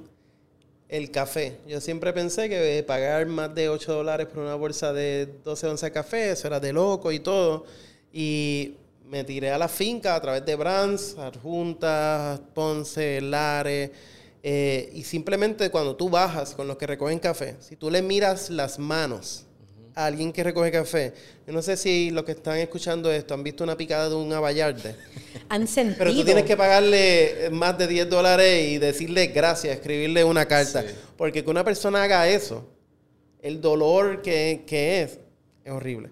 [0.92, 1.56] el café.
[1.66, 5.88] Yo siempre pensé que pagar más de 8 dólares por una bolsa de 12 onzas
[5.88, 7.64] de café, eso era de loco y todo.
[8.12, 8.74] Y
[9.06, 13.90] me tiré a la finca a través de Brands, Adjuntas, Ponce, Lares.
[14.42, 18.50] Eh, y simplemente cuando tú bajas con los que recogen café, si tú le miras
[18.50, 19.46] las manos
[19.94, 21.12] a alguien que recoge café.
[21.46, 24.32] Yo no sé si los que están escuchando esto han visto una picada de un
[24.32, 24.96] abayarde.
[25.48, 25.98] Han sentido.
[25.98, 30.84] Pero tú tienes que pagarle más de 10 dólares y decirle gracias, escribirle una carta.
[31.16, 32.66] Porque que una persona haga eso,
[33.40, 35.18] el dolor que, que es,
[35.64, 36.10] es horrible.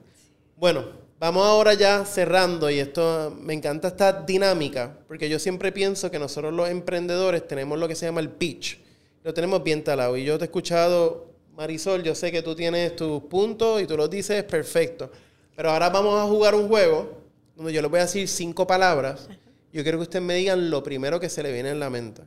[0.56, 0.84] Bueno,
[1.18, 6.18] vamos ahora ya cerrando y esto me encanta esta dinámica, porque yo siempre pienso que
[6.18, 8.78] nosotros los emprendedores tenemos lo que se llama el pitch.
[9.22, 11.29] Lo tenemos bien talado y yo te he escuchado
[11.60, 15.10] Marisol, yo sé que tú tienes tus puntos y tú los dices perfecto.
[15.54, 17.18] Pero ahora vamos a jugar un juego
[17.54, 19.28] donde yo les voy a decir cinco palabras.
[19.70, 22.22] Yo quiero que ustedes me digan lo primero que se le viene en la mente.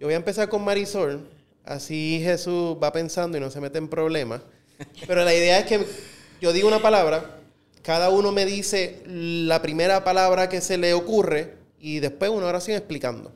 [0.00, 1.30] Yo voy a empezar con Marisol.
[1.64, 4.42] Así Jesús va pensando y no se mete en problemas.
[5.06, 5.86] Pero la idea es que
[6.40, 7.38] yo digo una palabra,
[7.80, 12.76] cada uno me dice la primera palabra que se le ocurre y después una oración
[12.76, 13.30] explicando.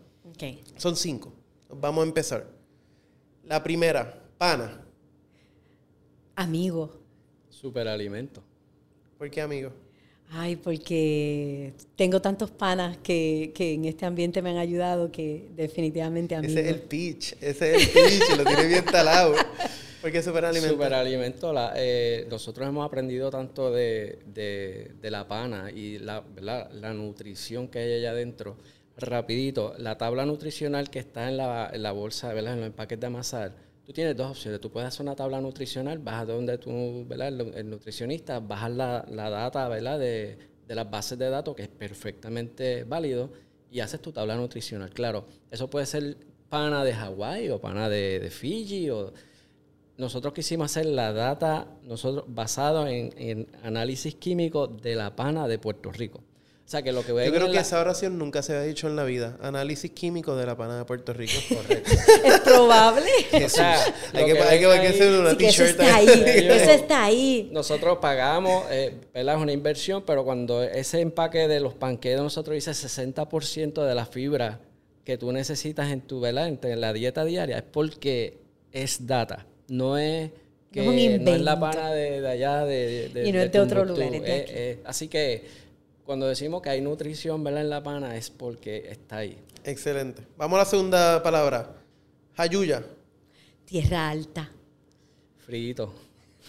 [0.78, 1.32] Son cinco.
[1.68, 2.48] Vamos a empezar.
[3.44, 4.82] La primera, pana.
[6.36, 6.92] Amigo.
[7.48, 8.42] Superalimento.
[9.18, 9.72] ¿Por qué amigo?
[10.30, 16.52] Ay, porque tengo tantos panas que, en este ambiente me han ayudado que definitivamente amigo.
[16.52, 19.34] Ese es el pitch, ese es el pitch, lo tiene bien talado.
[20.02, 20.74] ¿Por qué superalimento?
[20.74, 24.18] Superalimento, la, eh, nosotros hemos aprendido tanto de,
[25.02, 28.56] la pana y la, la nutrición que hay allá adentro.
[28.98, 32.54] Rapidito, la tabla nutricional que está en la, en la bolsa, ¿verdad?
[32.54, 33.52] en los empaques de amasar,
[33.86, 34.60] tú tienes dos opciones.
[34.60, 37.28] Tú puedes hacer una tabla nutricional, vas a donde tú, ¿verdad?
[37.28, 39.98] El, nutricionista, bajas la, la data, ¿verdad?
[39.98, 43.30] De, de, las bases de datos, que es perfectamente válido,
[43.70, 44.90] y haces tu tabla nutricional.
[44.90, 46.16] Claro, eso puede ser
[46.48, 48.90] pana de Hawái o pana de, Fiji.
[48.90, 49.12] O...
[49.96, 55.58] Nosotros quisimos hacer la data nosotros basado en, en análisis químico de la pana de
[55.58, 56.20] Puerto Rico.
[56.66, 58.96] O sea, que lo que Yo creo que esa oración nunca se había dicho en
[58.96, 59.38] la vida.
[59.40, 61.34] Análisis químico de la panada de Puerto Rico.
[61.48, 61.92] Correcto.
[62.24, 63.08] es probable.
[63.44, 65.52] o sea, hay que, hay que, hacer una t-shirt.
[65.52, 66.08] Eso está ahí.
[66.26, 67.48] eso está ahí.
[67.52, 69.36] Nosotros pagamos, eh, ¿verdad?
[69.36, 74.04] Es una inversión, pero cuando ese empaque de los panqueques nosotros dice 60% de la
[74.04, 74.58] fibra
[75.04, 76.48] que tú necesitas en tu, ¿verdad?
[76.48, 78.38] En la dieta diaria, es porque
[78.72, 79.46] es data.
[79.68, 80.32] No es
[80.72, 84.12] que no, es la pana de, allá de, y no es de otro lugar.
[84.12, 84.80] Es de aquí.
[84.84, 85.64] así que
[86.06, 87.62] cuando decimos que hay nutrición ¿verdad?
[87.62, 89.36] en la pana es porque está ahí.
[89.64, 90.22] Excelente.
[90.38, 91.74] Vamos a la segunda palabra.
[92.36, 92.84] Jayuya.
[93.64, 94.50] Tierra alta.
[95.38, 95.92] Frito.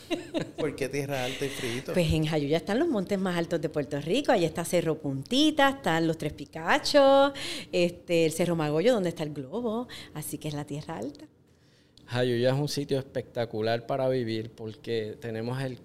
[0.58, 1.94] ¿Por qué tierra alta y frito?
[1.94, 4.32] Pues en Jayuya están los montes más altos de Puerto Rico.
[4.32, 7.34] Allí está Cerro Puntita, están los Tres Picachos,
[7.72, 9.88] este, el Cerro Magollo, donde está el globo.
[10.14, 11.26] Así que es la tierra alta.
[12.06, 15.80] Jayuya es un sitio espectacular para vivir porque tenemos el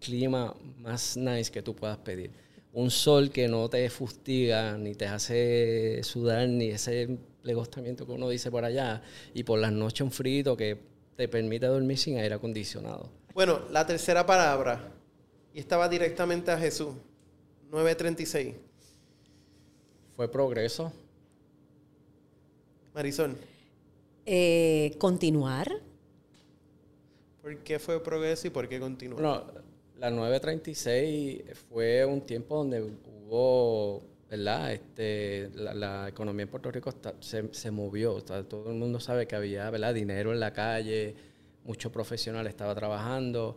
[0.00, 2.30] clima más nice que tú puedas pedir.
[2.76, 8.28] Un sol que no te fustiga, ni te hace sudar, ni ese legostamiento que uno
[8.28, 9.00] dice por allá.
[9.32, 10.78] Y por las noches un frito que
[11.16, 13.08] te permite dormir sin aire acondicionado.
[13.32, 14.92] Bueno, la tercera palabra,
[15.54, 16.94] y estaba directamente a Jesús,
[17.70, 18.54] 936.
[20.14, 20.92] Fue progreso.
[22.94, 23.38] Marisol.
[24.26, 25.80] Eh, continuar.
[27.40, 29.18] ¿Por qué fue progreso y por qué continuó?
[29.18, 29.44] Bueno,
[29.98, 34.72] la 936 fue un tiempo donde hubo, ¿verdad?
[34.72, 38.20] Este, la, economía en Puerto Rico se, movió.
[38.22, 39.94] todo el mundo sabe que había, ¿verdad?
[39.94, 41.14] Dinero en la calle,
[41.64, 43.56] muchos profesionales estaban trabajando.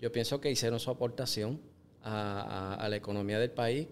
[0.00, 1.60] Yo pienso que hicieron su aportación
[2.02, 3.88] a, la economía del país.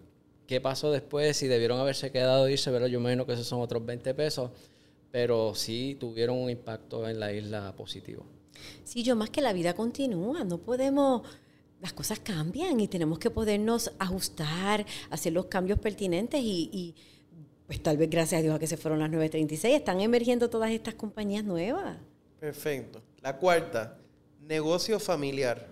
[0.47, 1.36] ¿Qué pasó después?
[1.36, 2.88] Si debieron haberse quedado irse, ¿verdad?
[2.88, 4.51] Yo imagino que esos son otros 20 pesos
[5.14, 8.26] pero sí tuvieron un impacto en la isla positivo.
[8.82, 11.22] Sí, yo más que la vida continúa, no podemos,
[11.85, 16.95] las cosas cambian y tenemos que podernos ajustar, hacer los cambios pertinentes y,
[17.66, 20.70] pues tal vez gracias a Dios a que se fueron las 936, están emergiendo todas
[20.70, 21.99] estas compañías nuevas.
[22.41, 23.03] Perfecto.
[23.20, 23.99] La cuarta,
[24.41, 25.68] negocio familiar.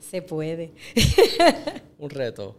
[0.00, 0.72] Se puede.
[2.00, 2.56] un reto.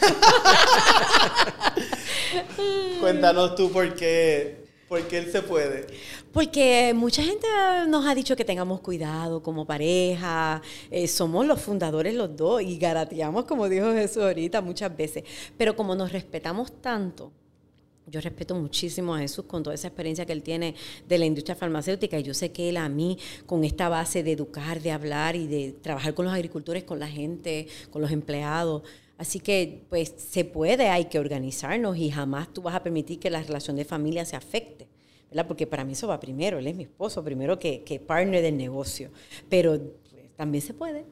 [2.98, 5.86] Cuéntanos tú por qué, por qué él se puede.
[6.34, 7.46] Porque mucha gente
[7.88, 12.76] nos ha dicho que tengamos cuidado como pareja, eh, somos los fundadores los dos y
[12.76, 15.24] garateamos, como dijo Jesús ahorita, muchas veces.
[15.56, 17.32] Pero como nos respetamos tanto,
[18.06, 20.74] yo respeto muchísimo a Jesús con toda esa experiencia que él tiene
[21.08, 23.16] de la industria farmacéutica y yo sé que él a mí,
[23.46, 27.08] con esta base de educar, de hablar y de trabajar con los agricultores, con la
[27.08, 28.82] gente, con los empleados,
[29.22, 33.30] Así que, pues, se puede, hay que organizarnos y jamás tú vas a permitir que
[33.30, 34.88] la relación de familia se afecte.
[35.30, 35.46] ¿verdad?
[35.46, 38.56] Porque para mí eso va primero, él es mi esposo, primero que, que partner del
[38.56, 39.12] negocio.
[39.48, 41.04] Pero pues, también se puede.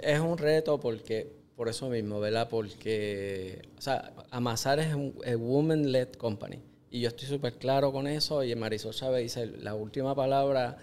[0.00, 2.48] Es un reto porque, por eso mismo, ¿verdad?
[2.48, 6.60] Porque, o sea, Amasar es un woman-led company.
[6.90, 8.42] Y yo estoy súper claro con eso.
[8.42, 10.78] Y Marisol Chávez dice, la última palabra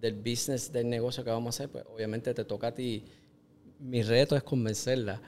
[0.00, 3.04] del business, del negocio que vamos a hacer, pues obviamente te toca a ti.
[3.80, 5.20] Mi reto es convencerla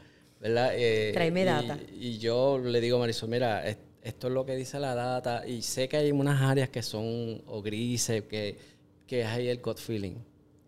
[0.43, 0.73] ¿verdad?
[0.75, 1.79] Eh, Tráeme data.
[1.99, 3.65] Y, yo le digo a Marisol, mira,
[4.03, 7.41] esto es lo que dice la data y sé que hay unas áreas que son
[7.47, 8.59] o grises, que,
[9.07, 10.17] que hay el gut feeling.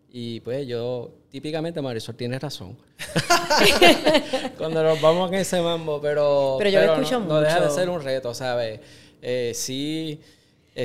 [0.09, 2.77] Y pues yo, típicamente Marisol tiene razón.
[4.57, 6.55] Cuando nos vamos en ese mambo, pero...
[6.57, 7.33] Pero yo lo escucho mucho.
[7.33, 8.79] No deja de ser un reto, ¿sabes?
[9.21, 10.21] Eh, sí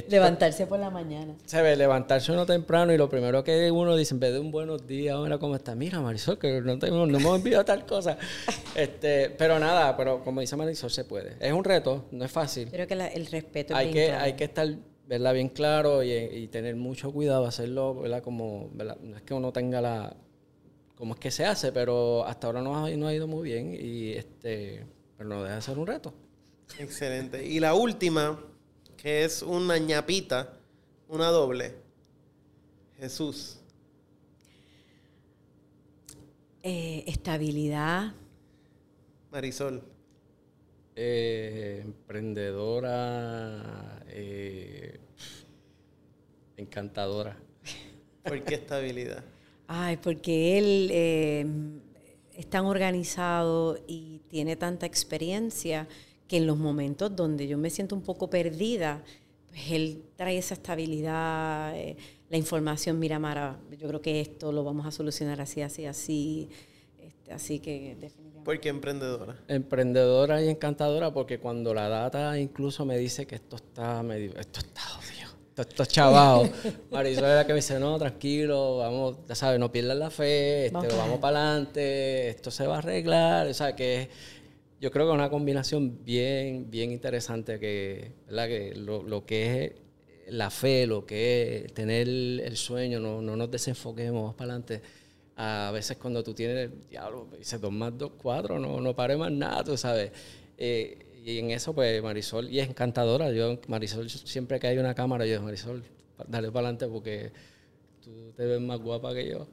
[0.08, 1.34] levantarse por la mañana.
[1.44, 4.50] Se ve, levantarse uno temprano y lo primero que uno dice, en vez de un
[4.50, 8.16] buenos días, ahora cómo está, mira Marisol, que no, tengo, no hemos enviado tal cosa.
[8.74, 11.36] este, pero nada, pero como dice Marisol, se puede.
[11.40, 12.70] Es un reto, no es fácil.
[12.70, 14.68] Creo que el respeto hay que Hay que estar
[15.06, 15.34] ¿verdad?
[15.34, 18.22] bien claro y, tener mucho cuidado, hacerlo, ¿verdad?
[18.22, 20.16] Como, No es que uno tenga la...
[20.94, 23.76] como es que se hace, pero hasta ahora no ha, no ha ido muy bien
[23.78, 24.86] y este,
[25.16, 26.14] pero no deja de ser un reto.
[26.78, 27.44] Excelente.
[27.44, 28.38] Y la última
[29.00, 30.52] que es una ñapita,
[31.08, 31.74] una doble.
[32.98, 33.56] Jesús.
[36.62, 38.12] Eh, estabilidad.
[39.32, 39.82] Marisol.
[40.94, 44.02] Eh, emprendedora.
[44.08, 45.00] Eh,
[46.58, 47.38] encantadora.
[48.22, 49.24] ¿Por qué estabilidad?
[49.66, 51.80] Ay, porque él
[52.34, 55.88] es tan organizado y tiene tanta experiencia
[56.30, 59.02] que en los momentos donde yo me siento un poco perdida,
[59.48, 61.96] pues él trae esa estabilidad, eh,
[62.28, 66.48] la información, mira Mara, yo creo que esto lo vamos a solucionar así, así, así.
[67.00, 68.44] Este, así que definitivamente.
[68.44, 69.40] ¿Por qué emprendedora?
[69.48, 74.60] Emprendedora y encantadora porque cuando la data incluso me dice que esto está medio, esto
[74.60, 76.48] está obvio, esto está chavado.
[76.92, 80.78] Marisol era que me dice, no, tranquilo, vamos, ya sabes, no pierdas la fe, este,
[80.78, 84.08] vamos, vamos para adelante, esto se va a arreglar, o sea que
[84.80, 88.48] yo creo que es una combinación bien, bien interesante que, ¿verdad?
[88.48, 93.50] que lo, que es la fe, lo que es tener el sueño, no, no nos
[93.50, 94.82] desenfoquemos para adelante.
[95.36, 99.30] A veces cuando tú tienes, diablo, dices dos más dos, cuatro, no, no pare más
[99.30, 100.12] nada, tú sabes.
[100.56, 103.30] Eh, y en eso, pues Marisol, y es encantadora.
[103.32, 105.84] Yo, Marisol, siempre que hay una cámara, yo digo, Marisol,
[106.26, 107.32] dale para adelante porque
[108.02, 109.46] tú te ves más guapa que yo.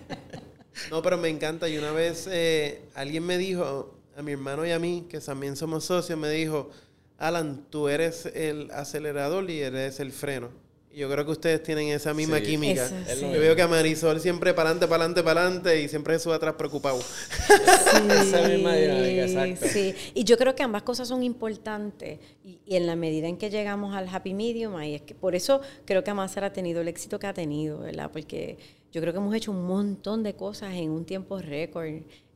[0.90, 1.68] no, pero me encanta.
[1.68, 5.56] Y una vez eh, alguien me dijo, a mi hermano y a mí, que también
[5.56, 6.70] somos socios, me dijo,
[7.18, 10.50] Alan, tú eres el acelerador y eres el freno.
[10.96, 12.44] Yo creo que ustedes tienen esa misma Sí.
[12.44, 12.84] química.
[12.86, 13.24] Eso, Es sí.
[13.32, 16.32] Yo veo que a Marisol siempre para adelante, para adelante, para adelante y siempre Jesús
[16.32, 16.98] atrás preocupado.
[16.98, 19.66] Esa misma dinámica, exacto.
[19.68, 22.18] Sí, y yo creo que ambas cosas son importantes.
[22.44, 25.34] Y, y en la medida en que llegamos al happy medium, ahí es que por
[25.34, 28.10] eso creo que Amazar ha tenido el éxito que ha tenido, ¿verdad?
[28.12, 28.58] Porque
[28.92, 31.86] yo creo que hemos hecho un montón de cosas en un tiempo récord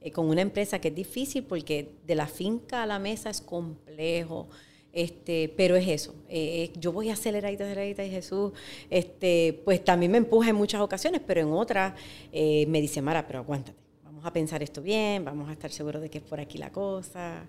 [0.01, 3.41] eh, con una empresa que es difícil porque de la finca a la mesa es
[3.41, 4.49] complejo.
[4.93, 8.53] Este, pero es eso, eh, yo voy aceleradita, aceleradita y Jesús,
[8.89, 11.95] este, pues también me empuja en muchas ocasiones, pero en otras
[12.33, 16.01] eh, me dice, Mara, pero aguántate, vamos a pensar esto bien, vamos a estar seguros
[16.01, 17.47] de que es por aquí la cosa.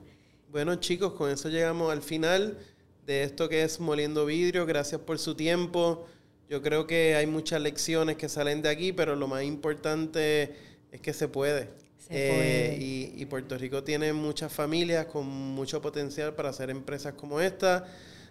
[0.51, 2.57] Bueno, chicos, con eso llegamos al final
[3.05, 4.65] de esto que es Moliendo Vidrio.
[4.65, 6.05] Gracias por su tiempo.
[6.49, 10.55] Yo creo que hay muchas lecciones que salen de aquí, pero lo más importante
[10.91, 11.69] es que se puede.
[12.09, 12.77] Eh,
[13.15, 17.85] y Puerto Rico tiene muchas familias con mucho potencial para hacer empresas como esta.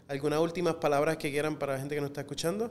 [0.09, 2.71] ¿Algunas últimas palabras que quieran para la gente que nos está escuchando?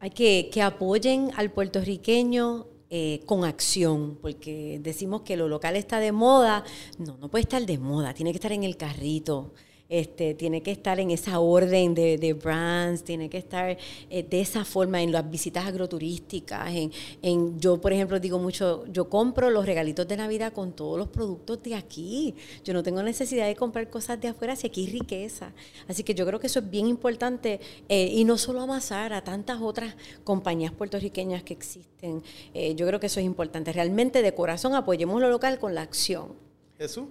[0.00, 5.98] Hay que, que apoyen al puertorriqueño eh, con acción, porque decimos que lo local está
[5.98, 6.64] de moda.
[6.98, 9.54] No, no puede estar de moda, tiene que estar en el carrito.
[9.88, 13.78] Este, tiene que estar en esa orden de, brands, tiene que estar
[14.10, 16.68] eh, de esa forma en las visitas agroturísticas.
[16.74, 20.98] En, en, yo, por ejemplo, digo mucho, yo compro los regalitos de Navidad con todos
[20.98, 22.34] los productos de aquí.
[22.64, 25.52] Yo no tengo necesidad de comprar cosas de afuera si aquí hay riqueza.
[25.88, 27.58] Así que yo creo que eso es bien importante
[27.88, 32.22] eh, y no solo amasar a tantas otras compañías puertorriqueñas que existen.
[32.52, 33.72] Eh, yo creo que eso es importante.
[33.72, 36.34] Realmente de corazón apoyemos lo local con la acción.
[36.76, 37.06] Jesús.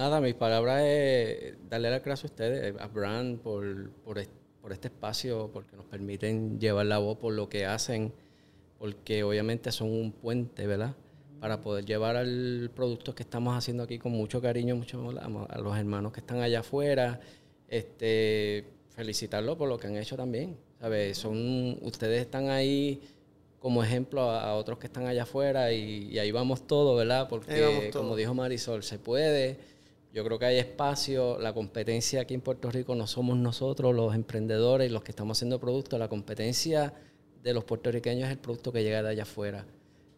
[0.00, 4.32] Nada, mis palabras es darle las gracias a ustedes, a Brand, por, por, est-
[4.62, 8.10] por este espacio, porque nos permiten llevar la voz por lo que hacen,
[8.78, 10.94] porque obviamente son un puente, ¿verdad?
[11.38, 15.18] Para poder llevar al producto que estamos haciendo aquí con mucho cariño, mucho amor
[15.50, 17.20] a, los hermanos que están allá afuera,
[17.68, 18.64] este,
[18.96, 21.18] felicitarlos por lo que han hecho también, ¿sabes?
[21.18, 23.02] Son, ustedes están ahí
[23.58, 27.28] como ejemplo a, a otros que están allá afuera y, y ahí vamos todos, ¿verdad?
[27.28, 29.78] Porque vamos como dijo Marisol, se puede.
[30.12, 31.38] Yo creo que hay espacio.
[31.38, 35.60] La competencia aquí en Puerto Rico no somos nosotros, los emprendedores, los que estamos haciendo
[35.60, 35.98] productos.
[35.98, 36.92] La competencia
[37.42, 39.66] de los puertorriqueños es el producto que llega de allá afuera.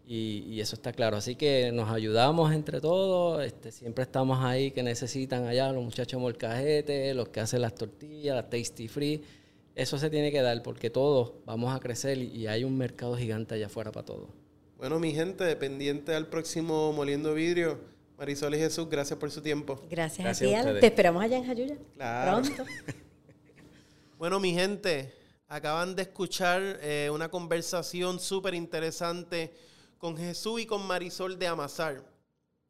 [0.06, 1.18] Y, y eso está claro.
[1.18, 3.44] Así que nos ayudamos entre todos.
[3.44, 8.34] Este, siempre estamos ahí que necesitan allá los muchachos molcajete, los que hacen las tortillas,
[8.34, 9.22] las tasty free.
[9.74, 13.16] Eso se tiene que dar porque todos vamos a crecer y, y hay un mercado
[13.16, 14.28] gigante allá afuera para todos.
[14.78, 17.91] Bueno, mi gente, pendiente al próximo Moliendo Vidrio.
[18.18, 19.80] Marisol y Jesús, gracias por su tiempo.
[19.90, 20.66] Gracias, Gracias a ti, a Alan.
[20.68, 20.80] ustedes.
[20.80, 21.76] Te esperamos allá en Jayuya.
[21.96, 22.42] Claro.
[22.42, 22.64] Pronto.
[24.18, 25.12] Bueno, mi gente,
[25.48, 29.52] acaban de escuchar eh, una conversación súper interesante
[29.98, 32.04] con Jesús y con Marisol de Amasar.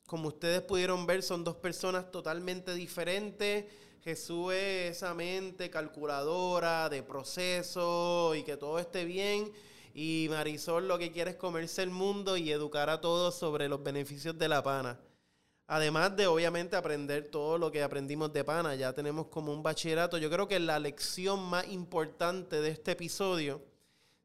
[0.06, 3.66] Como ustedes pudieron ver, son dos personas totalmente diferentes.
[4.02, 9.52] Jesús es esa mente calculadora de proceso y que todo esté bien.
[9.94, 13.82] Y Marisol lo que quiere es comerse el mundo y educar a todos sobre los
[13.82, 14.98] beneficios de la pana.
[15.72, 20.18] Además de obviamente aprender todo lo que aprendimos de pana, ya tenemos como un bachillerato.
[20.18, 23.62] Yo creo que la lección más importante de este episodio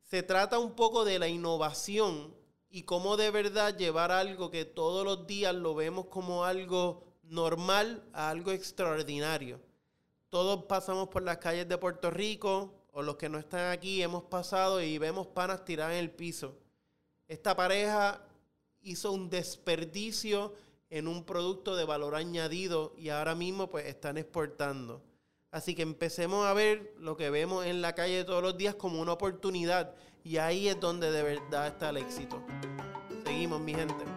[0.03, 2.35] se trata un poco de la innovación
[2.69, 8.03] y cómo de verdad llevar algo que todos los días lo vemos como algo normal
[8.11, 9.61] a algo extraordinario.
[10.27, 14.23] Todos pasamos por las calles de Puerto Rico, o los que no están aquí hemos
[14.23, 16.57] pasado y vemos panas tiradas en el piso.
[17.25, 18.21] Esta pareja
[18.81, 20.53] hizo un desperdicio
[20.89, 25.01] en un producto de valor añadido y ahora mismo pues están exportando.
[25.51, 29.01] Así que empecemos a ver lo que vemos en la calle todos los días como
[29.01, 32.43] una oportunidad y ahí es donde de verdad está el éxito.
[33.25, 34.16] Seguimos, mi gente.